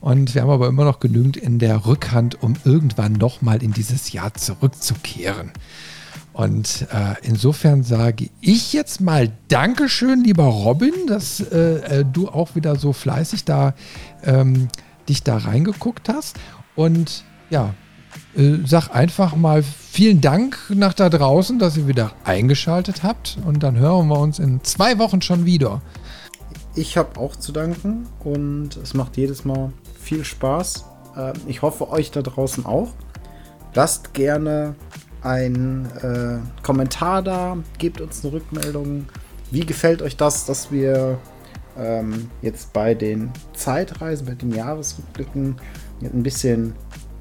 [0.00, 4.12] Und wir haben aber immer noch genügend in der Rückhand, um irgendwann nochmal in dieses
[4.12, 5.50] Jahr zurückzukehren.
[6.32, 12.54] Und äh, insofern sage ich jetzt mal Dankeschön, lieber Robin, dass äh, äh, du auch
[12.54, 13.74] wieder so fleißig da
[14.22, 14.68] ähm,
[15.08, 16.36] dich da reingeguckt hast.
[16.74, 17.74] Und ja,
[18.66, 23.38] sag einfach mal vielen Dank nach da draußen, dass ihr wieder eingeschaltet habt.
[23.46, 25.80] Und dann hören wir uns in zwei Wochen schon wieder.
[26.74, 30.84] Ich habe auch zu danken und es macht jedes Mal viel Spaß.
[31.16, 32.88] Äh, ich hoffe, euch da draußen auch.
[33.74, 34.74] Lasst gerne
[35.22, 39.06] einen äh, Kommentar da, gebt uns eine Rückmeldung.
[39.50, 41.18] Wie gefällt euch das, dass wir
[41.78, 45.56] ähm, jetzt bei den Zeitreisen, bei den Jahresrückblicken
[46.02, 46.74] ein bisschen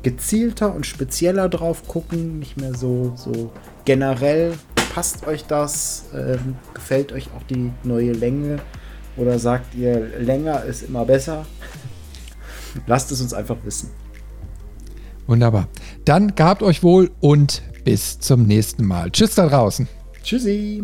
[0.06, 3.52] gezielter und spezieller drauf gucken, nicht mehr so, so
[3.86, 4.54] generell.
[4.94, 6.06] Passt euch das?
[6.14, 8.60] Ähm, gefällt euch auch die neue Länge?
[9.18, 11.48] Oder sagt ihr, länger ist immer besser?
[12.86, 13.90] Lasst es uns einfach wissen.
[15.26, 15.70] Wunderbar.
[16.06, 19.10] Dann gehabt euch wohl und bis zum nächsten Mal.
[19.10, 19.88] Tschüss da draußen.
[20.22, 20.84] Tschüssi.